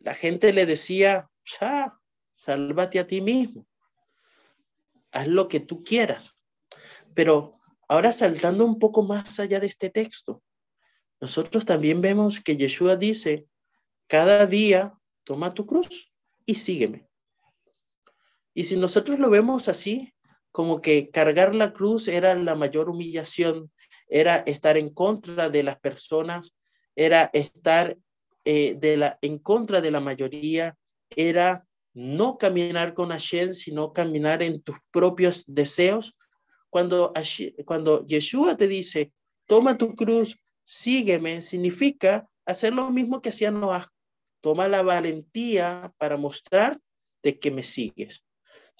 La 0.00 0.14
gente 0.14 0.52
le 0.52 0.66
decía, 0.66 1.30
ya, 1.60 1.98
sálvate 2.34 2.98
a 2.98 3.06
ti 3.06 3.22
mismo, 3.22 3.66
haz 5.12 5.26
lo 5.26 5.48
que 5.48 5.60
tú 5.60 5.82
quieras. 5.82 6.36
Pero 7.14 7.58
ahora 7.88 8.12
saltando 8.12 8.66
un 8.66 8.78
poco 8.78 9.02
más 9.02 9.40
allá 9.40 9.60
de 9.60 9.68
este 9.68 9.88
texto, 9.88 10.42
nosotros 11.20 11.64
también 11.64 12.02
vemos 12.02 12.40
que 12.40 12.56
Yeshua 12.56 12.96
dice, 12.96 13.46
cada 14.06 14.44
día 14.46 14.92
toma 15.22 15.54
tu 15.54 15.64
cruz 15.64 16.12
y 16.44 16.56
sígueme. 16.56 17.08
Y 18.52 18.64
si 18.64 18.76
nosotros 18.76 19.18
lo 19.18 19.30
vemos 19.30 19.68
así, 19.68 20.12
como 20.52 20.80
que 20.80 21.10
cargar 21.10 21.54
la 21.54 21.72
cruz 21.72 22.08
era 22.08 22.34
la 22.34 22.54
mayor 22.54 22.88
humillación, 22.88 23.72
era 24.06 24.36
estar 24.36 24.76
en 24.76 24.90
contra 24.90 25.48
de 25.48 25.62
las 25.62 25.80
personas, 25.80 26.56
era 26.94 27.30
estar 27.32 27.96
eh, 28.44 28.74
de 28.74 28.96
la, 28.96 29.18
en 29.22 29.38
contra 29.38 29.80
de 29.80 29.90
la 29.90 30.00
mayoría, 30.00 30.76
era 31.10 31.66
no 31.94 32.36
caminar 32.38 32.92
con 32.92 33.10
Hashem, 33.10 33.54
sino 33.54 33.92
caminar 33.92 34.42
en 34.42 34.60
tus 34.60 34.76
propios 34.90 35.44
deseos. 35.46 36.16
Cuando, 36.68 37.12
cuando 37.64 38.04
Yeshua 38.04 38.56
te 38.56 38.66
dice, 38.66 39.12
toma 39.46 39.78
tu 39.78 39.94
cruz, 39.94 40.36
sígueme, 40.64 41.40
significa 41.40 42.28
hacer 42.44 42.74
lo 42.74 42.90
mismo 42.90 43.22
que 43.22 43.28
hacía 43.28 43.52
Noah. 43.52 43.88
Toma 44.40 44.68
la 44.68 44.82
valentía 44.82 45.94
para 45.96 46.16
mostrar 46.16 46.78
de 47.22 47.38
que 47.38 47.50
me 47.50 47.62
sigues. 47.62 48.26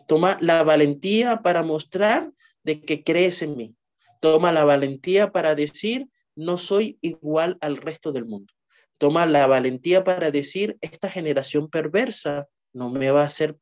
Toma 0.06 0.36
la 0.40 0.62
valentía 0.62 1.40
para 1.40 1.62
mostrar 1.62 2.32
de 2.64 2.80
que 2.80 3.04
crees 3.04 3.42
en 3.42 3.56
mí. 3.56 3.76
Toma 4.20 4.52
la 4.52 4.64
valentía 4.64 5.32
para 5.32 5.54
decir, 5.54 6.08
no 6.34 6.58
soy 6.58 6.98
igual 7.00 7.56
al 7.60 7.76
resto 7.76 8.10
del 8.12 8.26
mundo. 8.26 8.52
Toma 8.98 9.24
la 9.24 9.46
valentía 9.46 10.02
para 10.04 10.30
decir, 10.30 10.76
esta 10.80 11.08
generación 11.08 11.70
perversa 11.70 12.48
no 12.74 12.90
me 12.90 13.10
va 13.10 13.22
a 13.22 13.26
hacer 13.26 13.58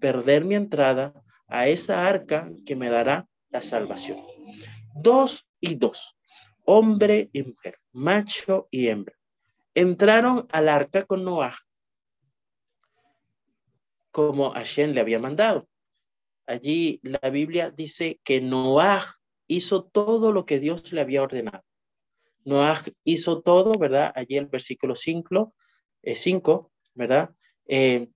perder 0.00 0.44
mi 0.44 0.54
entrada 0.54 1.12
a 1.48 1.68
esa 1.68 2.08
arca 2.08 2.50
que 2.64 2.76
me 2.76 2.88
dará 2.88 3.28
la 3.50 3.60
salvación. 3.60 4.18
Dos 4.94 5.46
y 5.60 5.74
dos, 5.74 6.16
hombre 6.64 7.28
y 7.32 7.42
mujer, 7.42 7.76
macho 7.92 8.68
y 8.70 8.88
hembra, 8.88 9.14
entraron 9.74 10.46
al 10.50 10.68
arca 10.68 11.04
con 11.04 11.24
Noah 11.24 11.54
como 14.12 14.50
Hashem 14.50 14.92
le 14.92 15.00
había 15.00 15.18
mandado. 15.18 15.66
Allí 16.46 17.00
la 17.02 17.30
Biblia 17.30 17.70
dice 17.70 18.20
que 18.22 18.40
Noah 18.40 19.02
hizo 19.48 19.84
todo 19.84 20.32
lo 20.32 20.44
que 20.44 20.60
Dios 20.60 20.92
le 20.92 21.00
había 21.00 21.22
ordenado. 21.22 21.64
Noah 22.44 22.82
hizo 23.04 23.40
todo, 23.42 23.78
¿verdad? 23.78 24.12
Allí 24.14 24.36
el 24.36 24.46
versículo 24.46 24.94
5, 24.94 25.54
5 26.14 26.70
eh, 26.72 26.90
¿verdad? 26.94 27.30
Eh, 27.66 28.10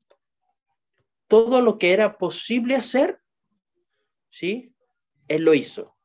todo 1.28 1.60
lo 1.60 1.78
que 1.78 1.92
era 1.92 2.18
posible 2.18 2.76
hacer, 2.76 3.20
¿sí? 4.30 4.74
Él 5.28 5.44
lo 5.44 5.54
hizo. 5.54 5.96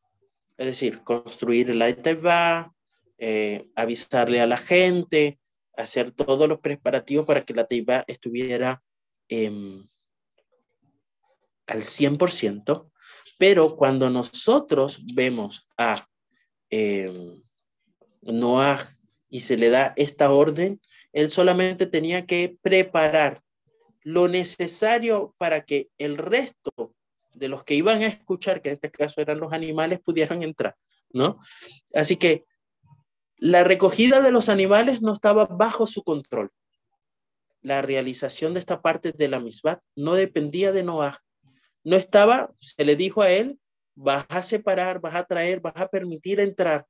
Es 0.58 0.66
decir, 0.68 1.04
construir 1.04 1.70
el 1.70 2.02
Teva, 2.02 2.74
eh, 3.18 3.70
avisarle 3.76 4.42
a 4.42 4.48
la 4.48 4.58
gente, 4.58 5.40
hacer 5.76 6.12
todos 6.12 6.48
los 6.48 6.60
preparativos 6.60 7.26
para 7.26 7.44
que 7.44 7.54
la 7.54 7.66
Teiva 7.66 8.04
estuviera 8.08 8.84
em, 9.28 9.88
al 11.68 11.84
100%, 11.84 12.92
pero 13.38 13.76
cuando 13.76 14.10
nosotros 14.10 15.02
vemos 15.14 15.68
a 15.78 15.96
eh, 16.70 17.40
Noah 18.22 18.80
y 19.30 19.42
se 19.42 19.58
le 19.58 19.70
da 19.70 19.94
esta 19.96 20.32
orden, 20.32 20.80
él 21.14 21.30
solamente 21.30 21.88
tenía 21.88 22.26
que 22.26 22.58
preparar 22.62 23.42
lo 24.04 24.28
necesario 24.28 25.36
para 25.38 25.66
que 25.66 25.90
el 25.98 26.18
resto 26.18 26.94
de 27.34 27.48
los 27.48 27.64
que 27.64 27.76
iban 27.76 28.04
a 28.04 28.08
escuchar, 28.08 28.62
que 28.62 28.70
en 28.70 28.76
este 28.76 28.92
caso 28.92 29.22
eran 29.22 29.40
los 29.40 29.54
animales, 29.54 30.00
pudieran 30.00 30.44
entrar, 30.44 30.76
¿no? 31.12 31.40
Así 31.94 32.18
que 32.18 32.46
la 33.38 33.64
recogida 33.64 34.22
de 34.22 34.32
los 34.32 34.50
animales 34.50 35.02
no 35.02 35.14
estaba 35.14 35.46
bajo 35.46 35.88
su 35.88 36.04
control. 36.04 36.52
La 37.62 37.82
realización 37.82 38.54
de 38.54 38.60
esta 38.60 38.82
parte 38.82 39.12
de 39.12 39.28
la 39.28 39.40
misma 39.40 39.82
no 39.96 40.14
dependía 40.14 40.72
de 40.72 40.84
Noah. 40.84 41.18
No 41.84 41.96
estaba, 41.96 42.52
se 42.60 42.86
le 42.86 42.96
dijo 42.96 43.22
a 43.22 43.32
él, 43.32 43.60
vas 43.96 44.26
a 44.30 44.44
separar, 44.44 45.00
vas 45.00 45.16
a 45.16 45.26
traer, 45.26 45.60
vas 45.60 45.78
a 45.78 45.88
permitir 45.88 46.40
entrar 46.40 46.86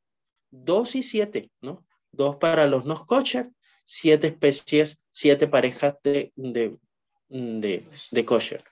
dos 0.49 0.95
y 0.95 1.03
siete, 1.03 1.51
¿no? 1.61 1.85
Dos 2.11 2.35
para 2.37 2.67
los 2.67 2.85
no 2.85 3.05
kosher, 3.05 3.49
siete 3.85 4.27
especies, 4.27 4.99
siete 5.09 5.47
parejas 5.47 5.95
de, 6.03 6.33
de, 7.31 7.87
de 8.11 8.25
kosher. 8.25 8.63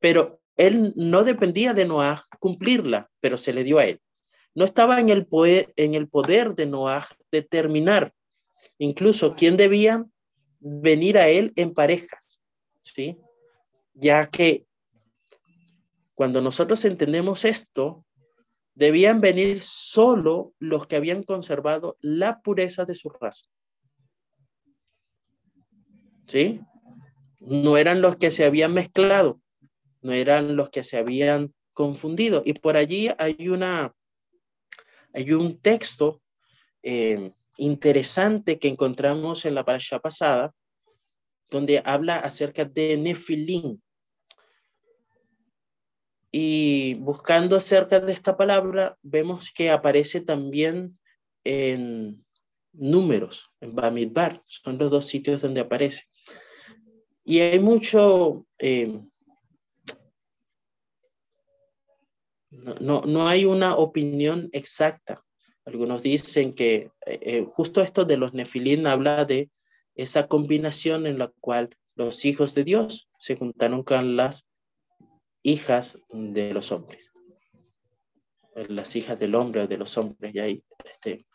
Pero 0.00 0.40
él 0.56 0.92
no 0.96 1.24
dependía 1.24 1.74
de 1.74 1.84
Noah 1.84 2.24
cumplirla, 2.40 3.10
pero 3.20 3.36
se 3.36 3.52
le 3.52 3.64
dio 3.64 3.78
a 3.78 3.86
él. 3.86 4.00
No 4.54 4.64
estaba 4.64 4.98
en 4.98 5.08
el, 5.08 5.26
poder, 5.26 5.72
en 5.76 5.94
el 5.94 6.08
poder 6.08 6.54
de 6.54 6.66
Noah 6.66 7.06
determinar 7.30 8.12
incluso 8.78 9.36
quién 9.36 9.56
debía 9.56 10.04
venir 10.58 11.18
a 11.18 11.28
él 11.28 11.52
en 11.54 11.72
parejas, 11.72 12.40
¿sí? 12.82 13.16
Ya 13.94 14.28
que 14.28 14.66
cuando 16.14 16.40
nosotros 16.40 16.84
entendemos 16.84 17.44
esto, 17.44 18.04
debían 18.74 19.20
venir 19.20 19.60
solo 19.62 20.54
los 20.58 20.86
que 20.86 20.96
habían 20.96 21.22
conservado 21.22 21.96
la 22.00 22.40
pureza 22.40 22.84
de 22.84 22.94
su 22.94 23.10
raza. 23.10 23.46
¿Sí? 26.26 26.60
No 27.48 27.78
eran 27.78 28.02
los 28.02 28.16
que 28.16 28.30
se 28.30 28.44
habían 28.44 28.74
mezclado, 28.74 29.40
no 30.02 30.12
eran 30.12 30.54
los 30.54 30.68
que 30.68 30.84
se 30.84 30.98
habían 30.98 31.54
confundido. 31.72 32.42
Y 32.44 32.52
por 32.52 32.76
allí 32.76 33.08
hay 33.18 33.48
una, 33.48 33.94
hay 35.14 35.32
un 35.32 35.58
texto 35.58 36.20
eh, 36.82 37.32
interesante 37.56 38.58
que 38.58 38.68
encontramos 38.68 39.46
en 39.46 39.54
la 39.54 39.64
parasha 39.64 39.98
pasada, 39.98 40.54
donde 41.50 41.82
habla 41.84 42.16
acerca 42.16 42.66
de 42.66 42.98
Nefilim. 42.98 43.80
Y 46.30 46.94
buscando 46.94 47.56
acerca 47.56 47.98
de 48.00 48.12
esta 48.12 48.36
palabra, 48.36 48.98
vemos 49.02 49.50
que 49.52 49.70
aparece 49.70 50.20
también 50.20 50.98
en 51.44 52.26
números, 52.72 53.50
en 53.60 53.74
Bamidbar, 53.74 54.42
son 54.44 54.76
los 54.76 54.90
dos 54.90 55.06
sitios 55.06 55.40
donde 55.40 55.62
aparece. 55.62 56.04
Y 57.28 57.40
hay 57.40 57.58
mucho, 57.58 58.46
eh, 58.58 59.02
no, 62.50 63.02
no, 63.02 63.28
hay 63.28 63.44
una 63.44 63.76
opinión 63.76 64.48
exacta. 64.54 65.22
Algunos 65.66 66.00
dicen 66.00 66.54
que 66.54 66.90
eh, 67.04 67.18
eh, 67.20 67.46
justo 67.50 67.82
esto 67.82 68.06
de 68.06 68.16
los 68.16 68.32
nefilín 68.32 68.86
habla 68.86 69.26
de 69.26 69.50
esa 69.94 70.26
combinación 70.26 71.06
en 71.06 71.18
la 71.18 71.30
cual 71.38 71.76
los 71.96 72.24
hijos 72.24 72.54
de 72.54 72.64
Dios 72.64 73.10
se 73.18 73.36
juntaron 73.36 73.82
con 73.82 74.16
las 74.16 74.46
hijas 75.42 75.98
de 76.08 76.54
los 76.54 76.72
hombres. 76.72 77.10
Las 78.54 78.96
hijas 78.96 79.18
del 79.18 79.34
hombre 79.34 79.64
o 79.64 79.68
de 79.68 79.76
los 79.76 79.98
hombres. 79.98 80.34
Y 80.34 80.38
ahí, 80.38 80.64
este, 80.82 81.26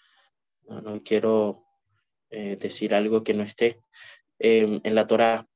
no, 0.63 1.03
quiero 1.03 1.63
decir 2.31 2.95
algo 2.95 3.23
que 3.23 3.35
no 3.35 3.43
esté 3.43 3.79
en 4.39 4.95
la 4.95 5.05
Torah. 5.05 5.47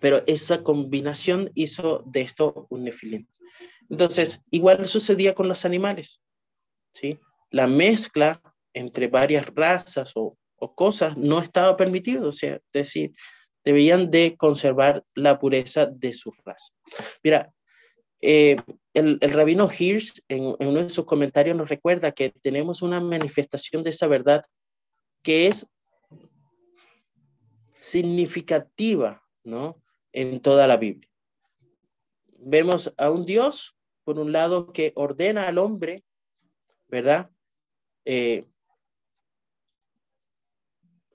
Pero 0.00 0.22
esa 0.26 0.62
combinación 0.62 1.50
hizo 1.54 2.02
de 2.06 2.22
esto 2.22 2.66
un 2.70 2.84
nefilín. 2.84 3.28
Entonces, 3.88 4.40
igual 4.50 4.86
sucedía 4.86 5.34
con 5.34 5.48
los 5.48 5.64
animales. 5.64 6.20
¿sí? 6.94 7.18
La 7.50 7.66
mezcla 7.66 8.40
entre 8.72 9.08
varias 9.08 9.46
razas 9.54 10.12
o, 10.14 10.38
cosas 10.76 11.16
no 11.16 11.40
estaba 11.40 11.76
permitido. 11.76 12.30
Es 12.30 12.60
decir, 12.72 13.12
debían 13.64 14.10
de 14.10 14.36
conservar 14.36 15.04
la 15.14 15.38
pureza 15.38 15.86
de 15.86 16.14
su 16.14 16.32
raza. 16.44 16.72
Mira, 17.22 17.52
eh, 18.20 18.56
el, 18.94 19.18
rabino 19.20 19.68
Hirsch 19.68 20.22
en, 20.28 20.54
en, 20.60 20.68
uno 20.68 20.84
de 20.84 20.88
sus 20.88 21.04
comentarios 21.04 21.56
nos 21.56 21.68
recuerda 21.68 22.12
que 22.12 22.30
tenemos 22.30 22.80
una 22.80 23.00
manifestación 23.00 23.82
de 23.82 23.90
esa 23.90 24.06
verdad 24.06 24.44
que 25.22 25.48
es 25.48 25.66
significativa, 27.74 29.22
¿no? 29.42 29.81
En 30.12 30.40
toda 30.40 30.66
la 30.66 30.76
Biblia. 30.76 31.08
Vemos 32.38 32.92
a 32.96 33.10
un 33.10 33.24
Dios 33.24 33.76
por 34.04 34.18
un 34.18 34.32
lado, 34.32 34.72
que 34.72 34.92
ordena 34.96 35.48
al 35.48 35.58
hombre, 35.58 36.04
¿verdad? 36.88 37.30
Eh, 38.04 38.46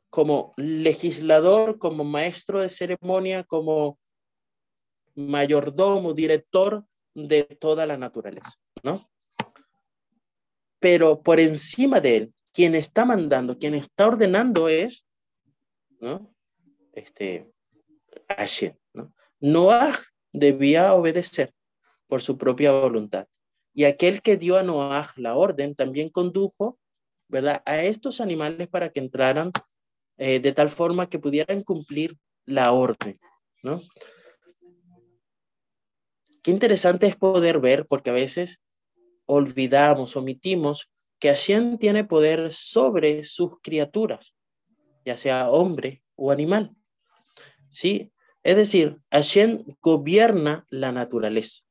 como 0.09 0.53
legislador, 0.57 1.77
como 1.77 2.03
maestro 2.03 2.61
de 2.61 2.69
ceremonia, 2.69 3.43
como 3.43 3.99
mayordomo, 5.15 6.13
director 6.13 6.85
de 7.13 7.43
toda 7.43 7.85
la 7.85 7.97
naturaleza, 7.97 8.53
¿no? 8.83 9.09
Pero 10.79 11.21
por 11.21 11.39
encima 11.39 11.99
de 11.99 12.17
él, 12.17 12.33
quien 12.53 12.73
está 12.75 13.05
mandando, 13.05 13.57
quien 13.57 13.73
está 13.73 14.07
ordenando 14.07 14.69
es, 14.69 15.05
¿no? 15.99 16.33
Este, 16.93 17.51
Hashem, 18.29 18.75
¿no? 19.39 19.65
Noah 19.65 19.97
debía 20.33 20.93
obedecer, 20.93 21.53
por 22.07 22.21
su 22.21 22.37
propia 22.37 22.71
voluntad. 22.71 23.27
Y 23.73 23.83
aquel 23.85 24.21
que 24.21 24.37
dio 24.37 24.57
a 24.57 24.63
Noah 24.63 25.13
la 25.17 25.35
orden 25.35 25.75
también 25.75 26.09
condujo, 26.09 26.79
¿verdad?, 27.27 27.61
a 27.65 27.83
estos 27.83 28.21
animales 28.21 28.67
para 28.67 28.91
que 28.91 28.99
entraran 28.99 29.51
eh, 30.17 30.39
de 30.39 30.51
tal 30.51 30.69
forma 30.69 31.09
que 31.09 31.19
pudieran 31.19 31.63
cumplir 31.63 32.17
la 32.45 32.71
orden, 32.71 33.19
¿no? 33.61 33.81
Qué 36.41 36.51
interesante 36.51 37.07
es 37.07 37.15
poder 37.17 37.59
ver, 37.59 37.85
porque 37.87 38.09
a 38.09 38.13
veces 38.13 38.61
olvidamos, 39.25 40.15
omitimos 40.15 40.89
que 41.19 41.27
Hashem 41.27 41.77
tiene 41.77 42.05
poder 42.05 42.51
sobre 42.53 43.25
sus 43.25 43.59
criaturas, 43.61 44.33
ya 45.05 45.17
sea 45.17 45.49
hombre 45.49 46.03
o 46.15 46.31
animal. 46.31 46.75
¿Sí? 47.69 48.13
Es 48.43 48.55
decir, 48.55 48.97
Hashem 49.11 49.63
gobierna 49.81 50.65
la 50.69 50.91
naturaleza. 50.91 51.63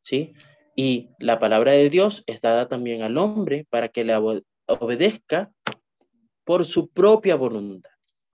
¿sí? 0.00 0.34
Y 0.74 1.10
la 1.18 1.38
palabra 1.38 1.72
de 1.72 1.90
Dios 1.90 2.22
es 2.26 2.40
dada 2.40 2.68
también 2.68 3.02
al 3.02 3.18
hombre 3.18 3.66
para 3.68 3.88
que 3.88 4.04
le 4.04 4.14
obedezca 4.66 5.52
por 6.44 6.64
su 6.64 6.88
propia 6.88 7.34
voluntad, 7.34 7.90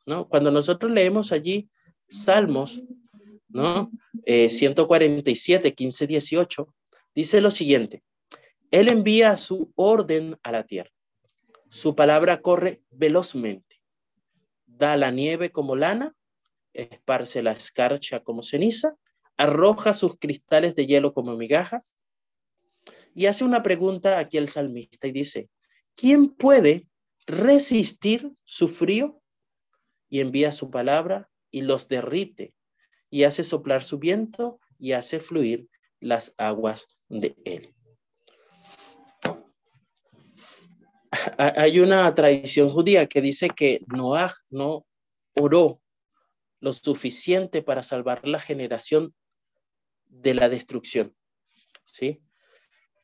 ¿no? 0.07 0.29
Cuando 0.29 0.51
nosotros 0.51 0.93
leemos 0.93 1.33
allí 1.33 1.69
Salmos, 2.07 2.83
¿no? 3.49 3.91
147, 4.27 5.75
15, 5.75 6.07
18, 6.07 6.75
dice 7.15 7.41
lo 7.41 7.51
siguiente, 7.51 8.05
Él 8.71 8.89
envía 8.89 9.37
su 9.37 9.73
orden 9.75 10.37
a 10.43 10.53
la 10.53 10.65
tierra, 10.65 10.91
su 11.69 11.97
palabra 11.97 12.41
corre 12.41 12.83
velozmente, 12.91 13.81
da 14.67 14.97
la 14.97 15.11
nieve 15.11 15.51
como 15.51 15.77
lana, 15.77 16.15
esparce 16.75 17.43
la 17.43 17.53
escarcha 17.53 18.21
como 18.21 18.43
ceniza, 18.43 18.95
arroja 19.37 19.95
sus 19.95 20.19
cristales 20.19 20.77
de 20.77 20.87
hielo 20.87 21.15
como 21.15 21.37
migajas 21.37 21.95
y 23.15 23.27
hace 23.27 23.45
una 23.45 23.63
pregunta 23.63 24.19
aquí 24.19 24.37
el 24.37 24.49
salmista 24.49 25.07
y 25.07 25.13
dice, 25.13 25.49
¿quién 25.95 26.29
puede 26.29 26.89
resistir 27.27 28.33
su 28.45 28.69
frío? 28.69 29.21
Y 30.11 30.21
envía 30.21 30.53
su 30.53 30.71
palabra 30.71 31.31
y 31.51 31.63
los 31.63 31.89
derrite 31.89 32.55
y 33.11 33.25
hace 33.25 33.45
soplar 33.45 33.85
su 33.85 33.99
viento 33.99 34.59
y 34.79 34.93
hace 34.93 35.21
fluir 35.21 35.69
las 36.01 36.35
aguas 36.37 36.89
de 37.09 37.37
él. 37.45 37.75
Hay 41.39 41.79
una 41.79 42.13
tradición 42.15 42.69
judía 42.71 43.07
que 43.07 43.21
dice 43.21 43.49
que 43.49 43.81
Noah 43.87 44.35
no 44.51 44.85
oró 45.37 45.81
lo 46.65 46.73
suficiente 46.73 47.63
para 47.63 47.83
salvar 47.83 48.27
la 48.27 48.41
generación 48.41 49.15
de 50.07 50.33
la 50.33 50.49
destrucción. 50.49 51.15
¿Sí? 51.87 52.23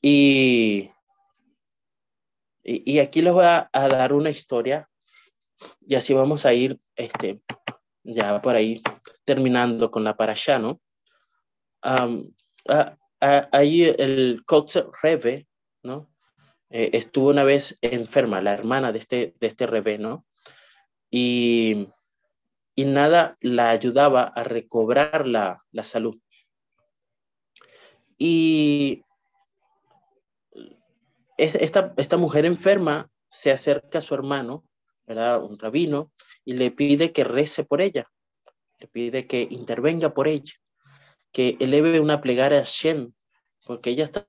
Y, 0.00 0.90
y, 2.64 2.98
aquí 3.00 3.20
les 3.20 3.34
voy 3.34 3.44
a, 3.44 3.68
dar 3.70 4.14
una 4.14 4.30
historia 4.30 4.88
y 5.86 5.94
así 5.94 6.14
vamos 6.14 6.46
a 6.46 6.54
ir 6.54 6.80
este, 6.96 7.42
ya 8.02 8.40
por 8.40 8.56
ahí 8.56 8.82
terminando 9.26 9.90
con 9.90 10.02
la 10.04 10.16
parasha, 10.16 10.58
¿no? 10.58 10.80
ahí 13.20 13.82
el 13.82 14.42
coach 14.46 14.76
Rebe, 15.02 15.46
¿no? 15.82 16.10
Eh, 16.70 16.90
estuvo 16.94 17.28
una 17.28 17.44
vez 17.44 17.76
enferma, 17.82 18.40
la 18.40 18.54
hermana 18.54 18.90
de 18.90 19.00
este, 19.00 19.34
de 19.38 19.46
este 19.46 19.66
Rebe, 19.66 19.98
¿no? 19.98 20.24
Y, 21.10 21.88
y 22.74 22.84
nada 22.84 23.36
la 23.40 23.70
ayudaba 23.70 24.22
a 24.22 24.44
recobrar 24.44 25.26
la, 25.26 25.64
la 25.70 25.84
salud. 25.84 26.18
Y 28.16 29.04
esta, 31.36 31.94
esta 31.96 32.16
mujer 32.16 32.44
enferma 32.44 33.10
se 33.28 33.50
acerca 33.50 33.98
a 33.98 34.02
su 34.02 34.14
hermano, 34.14 34.64
¿verdad? 35.06 35.42
Un 35.42 35.58
rabino, 35.58 36.12
y 36.44 36.54
le 36.54 36.70
pide 36.70 37.12
que 37.12 37.24
rece 37.24 37.64
por 37.64 37.80
ella, 37.80 38.10
le 38.78 38.88
pide 38.88 39.26
que 39.26 39.46
intervenga 39.50 40.12
por 40.12 40.28
ella, 40.28 40.54
que 41.32 41.56
eleve 41.60 42.00
una 42.00 42.20
plegaria 42.20 42.60
a 42.60 42.64
Shen, 42.64 43.14
porque 43.64 43.90
ella 43.90 44.04
está 44.04 44.26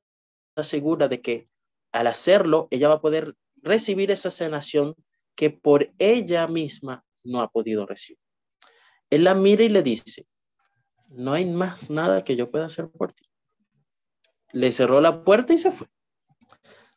segura 0.62 1.08
de 1.08 1.22
que 1.22 1.50
al 1.92 2.08
hacerlo, 2.08 2.68
ella 2.72 2.88
va 2.88 2.96
a 2.96 3.02
poder 3.02 3.36
recibir 3.62 4.12
esa 4.12 4.30
sanación 4.30 4.96
que 5.36 5.50
por 5.50 5.92
ella 6.00 6.48
misma 6.48 7.04
no 7.24 7.42
ha 7.42 7.50
podido 7.50 7.86
recibir. 7.86 8.20
Él 9.12 9.26
la 9.26 9.36
mira 9.36 9.64
y 9.64 9.70
le 9.70 9.84
dice, 9.84 10.26
no 11.10 11.34
hay 11.34 11.46
más 11.46 11.90
nada 11.90 12.24
que 12.24 12.36
yo 12.38 12.50
pueda 12.50 12.66
hacer 12.66 12.90
por 12.90 13.12
ti. 13.14 13.26
Le 14.54 14.72
cerró 14.72 15.02
la 15.02 15.24
puerta 15.24 15.54
y 15.54 15.58
se 15.58 15.72
fue. 15.72 15.88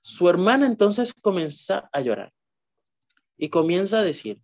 Su 0.00 0.28
hermana 0.28 0.66
entonces 0.66 1.12
comienza 1.12 1.90
a 1.92 2.00
llorar 2.00 2.32
y 3.36 3.48
comienza 3.48 3.98
a 3.98 4.04
decir, 4.04 4.40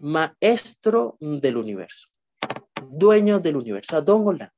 maestro 0.00 1.18
del 1.20 1.58
universo, 1.58 2.08
dueño 2.88 3.38
del 3.38 3.56
universo, 3.56 4.00
Don 4.00 4.26
Hola, 4.26 4.54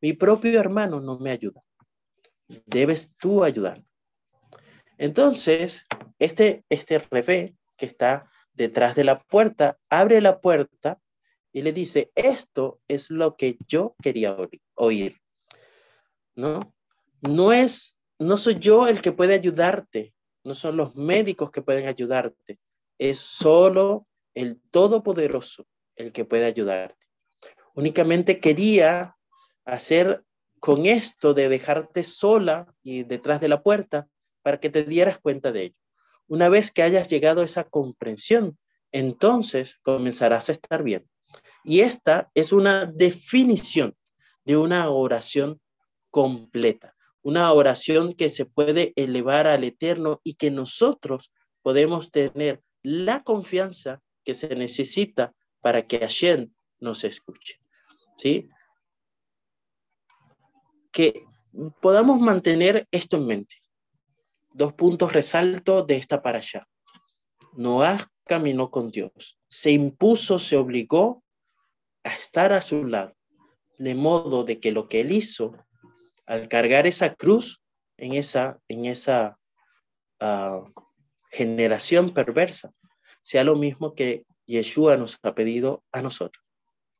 mi 0.00 0.14
propio 0.14 0.58
hermano 0.58 1.00
no 1.00 1.18
me 1.18 1.30
ayuda. 1.30 1.62
Debes 2.66 3.14
tú 3.16 3.44
ayudarme. 3.44 3.86
Entonces, 4.98 5.86
este, 6.18 6.64
este 6.68 6.98
revés 6.98 7.52
que 7.76 7.86
está 7.86 8.28
detrás 8.52 8.96
de 8.96 9.04
la 9.04 9.22
puerta, 9.22 9.78
abre 9.88 10.20
la 10.20 10.40
puerta 10.40 11.00
y 11.52 11.62
le 11.62 11.72
dice, 11.72 12.10
esto 12.14 12.80
es 12.88 13.10
lo 13.10 13.36
que 13.36 13.58
yo 13.66 13.94
quería 14.02 14.36
oír. 14.74 15.16
¿No? 16.34 16.74
No 17.20 17.52
es, 17.52 17.98
no 18.18 18.36
soy 18.36 18.54
yo 18.54 18.86
el 18.86 19.00
que 19.00 19.12
puede 19.12 19.34
ayudarte, 19.34 20.14
no 20.44 20.54
son 20.54 20.76
los 20.76 20.96
médicos 20.96 21.50
que 21.50 21.62
pueden 21.62 21.86
ayudarte, 21.86 22.58
es 22.98 23.18
solo 23.18 24.06
el 24.34 24.60
Todopoderoso 24.70 25.66
el 25.96 26.12
que 26.12 26.24
puede 26.24 26.46
ayudarte. 26.46 26.96
Únicamente 27.74 28.40
quería 28.40 29.16
hacer 29.64 30.24
con 30.60 30.86
esto 30.86 31.34
de 31.34 31.48
dejarte 31.48 32.04
sola 32.04 32.72
y 32.82 33.04
detrás 33.04 33.40
de 33.40 33.48
la 33.48 33.62
puerta, 33.62 34.08
para 34.42 34.60
que 34.60 34.70
te 34.70 34.84
dieras 34.84 35.18
cuenta 35.18 35.52
de 35.52 35.64
ello. 35.64 35.76
Una 36.26 36.48
vez 36.48 36.70
que 36.70 36.82
hayas 36.82 37.08
llegado 37.08 37.42
a 37.42 37.44
esa 37.44 37.64
comprensión, 37.64 38.58
entonces 38.92 39.78
comenzarás 39.82 40.48
a 40.48 40.52
estar 40.52 40.82
bien. 40.82 41.08
Y 41.64 41.80
esta 41.80 42.30
es 42.34 42.52
una 42.52 42.86
definición 42.86 43.96
de 44.44 44.56
una 44.56 44.90
oración 44.90 45.60
completa, 46.10 46.96
una 47.22 47.52
oración 47.52 48.14
que 48.14 48.30
se 48.30 48.46
puede 48.46 48.92
elevar 48.96 49.46
al 49.46 49.64
eterno 49.64 50.20
y 50.24 50.34
que 50.34 50.50
nosotros 50.50 51.32
podemos 51.62 52.10
tener 52.10 52.62
la 52.82 53.22
confianza 53.22 54.00
que 54.24 54.34
se 54.34 54.54
necesita 54.56 55.34
para 55.60 55.86
que 55.86 55.98
Hashem 55.98 56.52
nos 56.78 57.04
escuche. 57.04 57.60
¿Sí? 58.16 58.48
Que 60.90 61.24
podamos 61.80 62.20
mantener 62.20 62.88
esto 62.90 63.16
en 63.16 63.26
mente 63.26 63.60
dos 64.54 64.72
puntos 64.72 65.12
resalto 65.12 65.84
de 65.84 65.96
esta 65.96 66.22
para 66.22 66.38
allá. 66.38 66.66
Noah 67.54 67.98
caminó 68.24 68.70
con 68.70 68.90
Dios, 68.90 69.38
se 69.48 69.72
impuso, 69.72 70.38
se 70.38 70.56
obligó 70.56 71.22
a 72.04 72.12
estar 72.14 72.52
a 72.52 72.62
su 72.62 72.84
lado, 72.84 73.14
de 73.78 73.94
modo 73.94 74.44
de 74.44 74.60
que 74.60 74.72
lo 74.72 74.88
que 74.88 75.00
él 75.00 75.12
hizo 75.12 75.52
al 76.26 76.48
cargar 76.48 76.86
esa 76.86 77.14
cruz 77.14 77.62
en 77.96 78.14
esa, 78.14 78.60
en 78.68 78.84
esa 78.84 79.38
ah, 80.20 80.62
generación 81.30 82.10
perversa, 82.10 82.72
sea 83.22 83.44
lo 83.44 83.56
mismo 83.56 83.94
que 83.94 84.24
Yeshua 84.46 84.96
nos 84.96 85.18
ha 85.22 85.34
pedido 85.34 85.84
a 85.92 86.02
nosotros, 86.02 86.44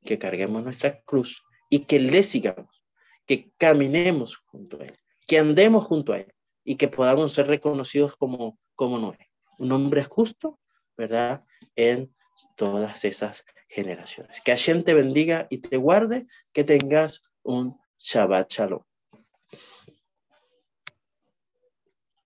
que 0.05 0.18
carguemos 0.18 0.62
nuestra 0.62 1.01
cruz 1.03 1.42
y 1.68 1.80
que 1.80 1.98
le 1.98 2.22
sigamos, 2.22 2.84
que 3.26 3.53
caminemos 3.57 4.36
junto 4.36 4.80
a 4.80 4.84
él, 4.84 4.98
que 5.26 5.38
andemos 5.38 5.84
junto 5.84 6.12
a 6.12 6.18
él 6.18 6.34
y 6.64 6.76
que 6.76 6.88
podamos 6.88 7.32
ser 7.32 7.46
reconocidos 7.46 8.16
como, 8.16 8.59
como 8.74 8.98
Noé, 8.98 9.30
un 9.59 9.72
hombre 9.72 10.05
justo, 10.05 10.59
¿verdad? 10.96 11.44
En 11.76 12.14
todas 12.57 13.05
esas 13.05 13.44
generaciones. 13.71 14.41
Que 14.41 14.51
Hashem 14.51 14.83
te 14.83 14.95
bendiga 14.95 15.47
y 15.49 15.59
te 15.59 15.77
guarde, 15.77 16.27
que 16.53 16.64
tengas 16.64 17.23
un 17.43 17.79
Shabbat 17.99 18.51
Shalom. 18.53 18.83